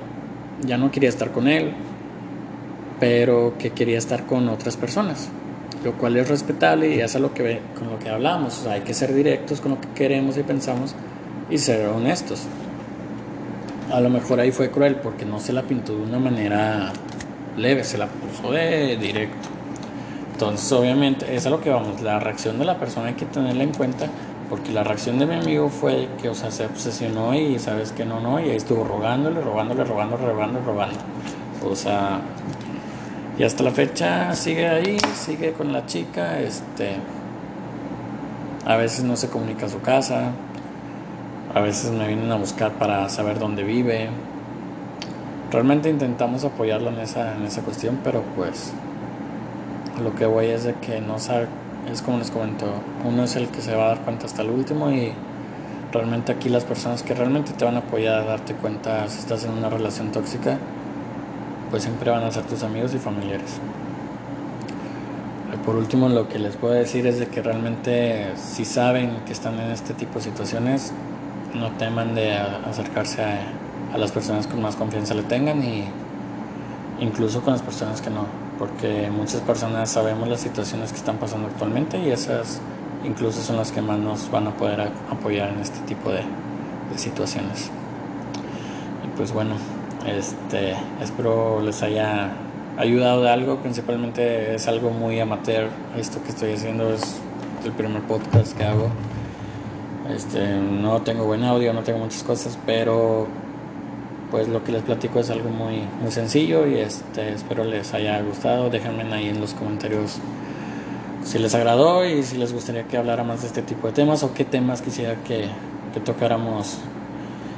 ya 0.65 0.77
no 0.77 0.89
quería 0.89 1.09
estar 1.09 1.31
con 1.31 1.47
él, 1.47 1.73
pero 2.99 3.55
que 3.59 3.71
quería 3.71 3.97
estar 3.97 4.25
con 4.25 4.47
otras 4.47 4.77
personas, 4.77 5.29
lo 5.83 5.93
cual 5.93 6.15
es 6.15 6.29
respetable 6.29 6.95
y 6.95 7.01
es 7.01 7.15
a 7.15 7.19
lo 7.19 7.33
que 7.33 7.59
con 7.77 7.89
lo 7.89 7.99
que 7.99 8.09
hablamos, 8.09 8.65
hay 8.67 8.81
que 8.81 8.93
ser 8.93 9.13
directos 9.13 9.59
con 9.59 9.71
lo 9.71 9.81
que 9.81 9.89
queremos 9.89 10.37
y 10.37 10.43
pensamos 10.43 10.95
y 11.49 11.57
ser 11.57 11.87
honestos. 11.87 12.43
A 13.91 13.99
lo 13.99 14.09
mejor 14.09 14.39
ahí 14.39 14.51
fue 14.51 14.71
cruel 14.71 14.95
porque 14.95 15.25
no 15.25 15.39
se 15.39 15.51
la 15.51 15.63
pintó 15.63 15.93
de 15.93 16.03
una 16.03 16.19
manera 16.19 16.93
leve, 17.57 17.83
se 17.83 17.97
la 17.97 18.07
puso 18.07 18.51
de 18.51 18.97
directo. 18.97 19.49
Entonces, 20.33 20.71
obviamente, 20.71 21.35
es 21.35 21.45
a 21.45 21.49
lo 21.49 21.61
que 21.61 21.69
vamos. 21.69 22.01
La 22.01 22.19
reacción 22.19 22.57
de 22.57 22.65
la 22.65 22.77
persona 22.77 23.09
hay 23.09 23.13
que 23.13 23.25
tenerla 23.25 23.63
en 23.63 23.73
cuenta, 23.73 24.07
porque 24.49 24.71
la 24.71 24.83
reacción 24.83 25.19
de 25.19 25.25
mi 25.25 25.35
amigo 25.35 25.69
fue 25.69 26.09
que, 26.21 26.29
o 26.29 26.35
sea, 26.35 26.51
se 26.51 26.65
obsesionó 26.65 27.35
y 27.35 27.59
sabes 27.59 27.91
que 27.91 28.05
no, 28.05 28.19
no, 28.19 28.39
y 28.39 28.49
ahí 28.49 28.55
estuvo 28.55 28.83
rogándole, 28.83 29.39
rogándole, 29.41 29.83
rogándole, 29.83 30.25
rogando, 30.25 30.59
rogando. 30.65 30.97
O 31.69 31.75
sea, 31.75 32.21
y 33.37 33.43
hasta 33.43 33.63
la 33.63 33.71
fecha 33.71 34.35
sigue 34.35 34.67
ahí, 34.67 34.97
sigue 35.13 35.53
con 35.53 35.71
la 35.71 35.85
chica, 35.85 36.39
este. 36.39 36.95
A 38.65 38.75
veces 38.75 39.03
no 39.03 39.15
se 39.15 39.29
comunica 39.29 39.65
a 39.65 39.69
su 39.69 39.81
casa, 39.81 40.31
a 41.53 41.59
veces 41.59 41.91
me 41.91 42.07
vienen 42.07 42.31
a 42.31 42.35
buscar 42.35 42.71
para 42.73 43.09
saber 43.09 43.39
dónde 43.39 43.63
vive, 43.63 44.09
realmente 45.51 45.89
intentamos 45.89 46.43
apoyarlo 46.45 46.89
en 46.89 46.99
esa, 46.99 47.35
en 47.35 47.43
esa 47.43 47.61
cuestión, 47.61 47.99
pero 48.03 48.23
pues 48.35 48.71
lo 50.01 50.15
que 50.15 50.25
voy 50.25 50.47
es 50.47 50.63
de 50.63 50.73
que 50.75 51.01
no 51.01 51.19
sabe, 51.19 51.47
es 51.91 52.01
como 52.01 52.17
les 52.17 52.31
comento, 52.31 52.65
uno 53.05 53.23
es 53.23 53.35
el 53.35 53.47
que 53.49 53.61
se 53.61 53.75
va 53.75 53.85
a 53.85 53.87
dar 53.89 53.99
cuenta 53.99 54.25
hasta 54.25 54.41
el 54.41 54.49
último 54.49 54.91
y 54.91 55.13
realmente 55.91 56.31
aquí 56.31 56.49
las 56.49 56.63
personas 56.63 57.03
que 57.03 57.13
realmente 57.13 57.51
te 57.51 57.65
van 57.65 57.75
a 57.75 57.79
apoyar 57.79 58.21
a 58.21 58.23
darte 58.23 58.53
cuenta 58.53 59.07
si 59.09 59.19
estás 59.19 59.43
en 59.43 59.51
una 59.51 59.69
relación 59.69 60.11
tóxica, 60.11 60.57
pues 61.69 61.83
siempre 61.83 62.09
van 62.11 62.23
a 62.23 62.31
ser 62.31 62.43
tus 62.43 62.63
amigos 62.63 62.93
y 62.93 62.97
familiares. 62.97 63.59
Por 65.65 65.75
último, 65.75 66.09
lo 66.09 66.27
que 66.27 66.39
les 66.39 66.55
puedo 66.55 66.73
decir 66.73 67.05
es 67.05 67.19
de 67.19 67.27
que 67.27 67.41
realmente 67.41 68.35
si 68.35 68.65
saben 68.65 69.17
que 69.27 69.31
están 69.31 69.59
en 69.59 69.69
este 69.69 69.93
tipo 69.93 70.15
de 70.15 70.21
situaciones, 70.21 70.91
no 71.53 71.71
teman 71.73 72.15
de 72.15 72.33
acercarse 72.35 73.21
a 73.21 73.41
a 73.93 73.97
las 73.97 74.11
personas 74.11 74.47
con 74.47 74.61
más 74.61 74.75
confianza 74.75 75.13
le 75.13 75.23
tengan 75.23 75.63
y 75.63 75.85
incluso 76.99 77.41
con 77.41 77.53
las 77.53 77.61
personas 77.61 78.01
que 78.01 78.09
no, 78.09 78.25
porque 78.57 79.09
muchas 79.11 79.41
personas 79.41 79.89
sabemos 79.89 80.27
las 80.27 80.41
situaciones 80.41 80.91
que 80.91 80.97
están 80.97 81.17
pasando 81.17 81.47
actualmente 81.47 81.99
y 81.99 82.11
esas 82.11 82.61
incluso 83.05 83.41
son 83.41 83.57
las 83.57 83.71
que 83.71 83.81
más 83.81 83.99
nos 83.99 84.29
van 84.29 84.47
a 84.47 84.51
poder 84.51 84.91
apoyar 85.09 85.49
en 85.49 85.59
este 85.59 85.79
tipo 85.81 86.11
de, 86.11 86.21
situaciones. 86.97 87.71
Y 89.05 89.15
pues 89.15 89.31
bueno, 89.31 89.55
este, 90.05 90.75
espero 91.01 91.61
les 91.61 91.81
haya 91.83 92.31
ayudado 92.77 93.23
de 93.23 93.29
algo, 93.29 93.59
principalmente 93.59 94.53
es 94.53 94.67
algo 94.67 94.89
muy 94.89 95.17
amateur, 95.21 95.69
esto 95.97 96.21
que 96.21 96.29
estoy 96.29 96.51
haciendo 96.51 96.93
es 96.93 97.15
el 97.63 97.71
primer 97.71 98.01
podcast 98.01 98.57
que 98.57 98.65
hago. 98.65 98.89
Este, 100.13 100.57
no 100.57 101.01
tengo 101.01 101.23
buen 101.23 101.45
audio, 101.45 101.71
no 101.71 101.83
tengo 101.83 101.99
muchas 101.99 102.23
cosas, 102.23 102.59
pero 102.65 103.27
pues 104.31 104.47
lo 104.47 104.63
que 104.63 104.71
les 104.71 104.81
platico 104.81 105.19
es 105.19 105.29
algo 105.29 105.49
muy, 105.49 105.81
muy 106.01 106.11
sencillo 106.11 106.65
y 106.65 106.77
este, 106.77 107.33
espero 107.33 107.65
les 107.65 107.93
haya 107.93 108.21
gustado. 108.21 108.69
Déjenme 108.69 109.03
ahí 109.13 109.27
en 109.27 109.41
los 109.41 109.53
comentarios 109.53 110.19
si 111.23 111.37
les 111.37 111.53
agradó 111.53 112.05
y 112.05 112.23
si 112.23 112.37
les 112.37 112.53
gustaría 112.53 112.83
que 112.83 112.97
hablara 112.97 113.23
más 113.23 113.41
de 113.41 113.47
este 113.47 113.61
tipo 113.61 113.87
de 113.87 113.93
temas 113.93 114.23
o 114.23 114.33
qué 114.33 114.45
temas 114.45 114.81
quisiera 114.81 115.15
que, 115.27 115.45
que 115.93 115.99
tocáramos 115.99 116.77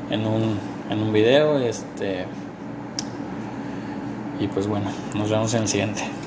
en 0.10 0.26
un, 0.26 0.58
en 0.90 1.00
un 1.00 1.14
video. 1.14 1.60
Este, 1.60 2.26
y 4.40 4.48
pues 4.48 4.68
bueno, 4.68 4.88
nos 5.16 5.30
vemos 5.30 5.54
en 5.54 5.62
el 5.62 5.68
siguiente. 5.68 6.23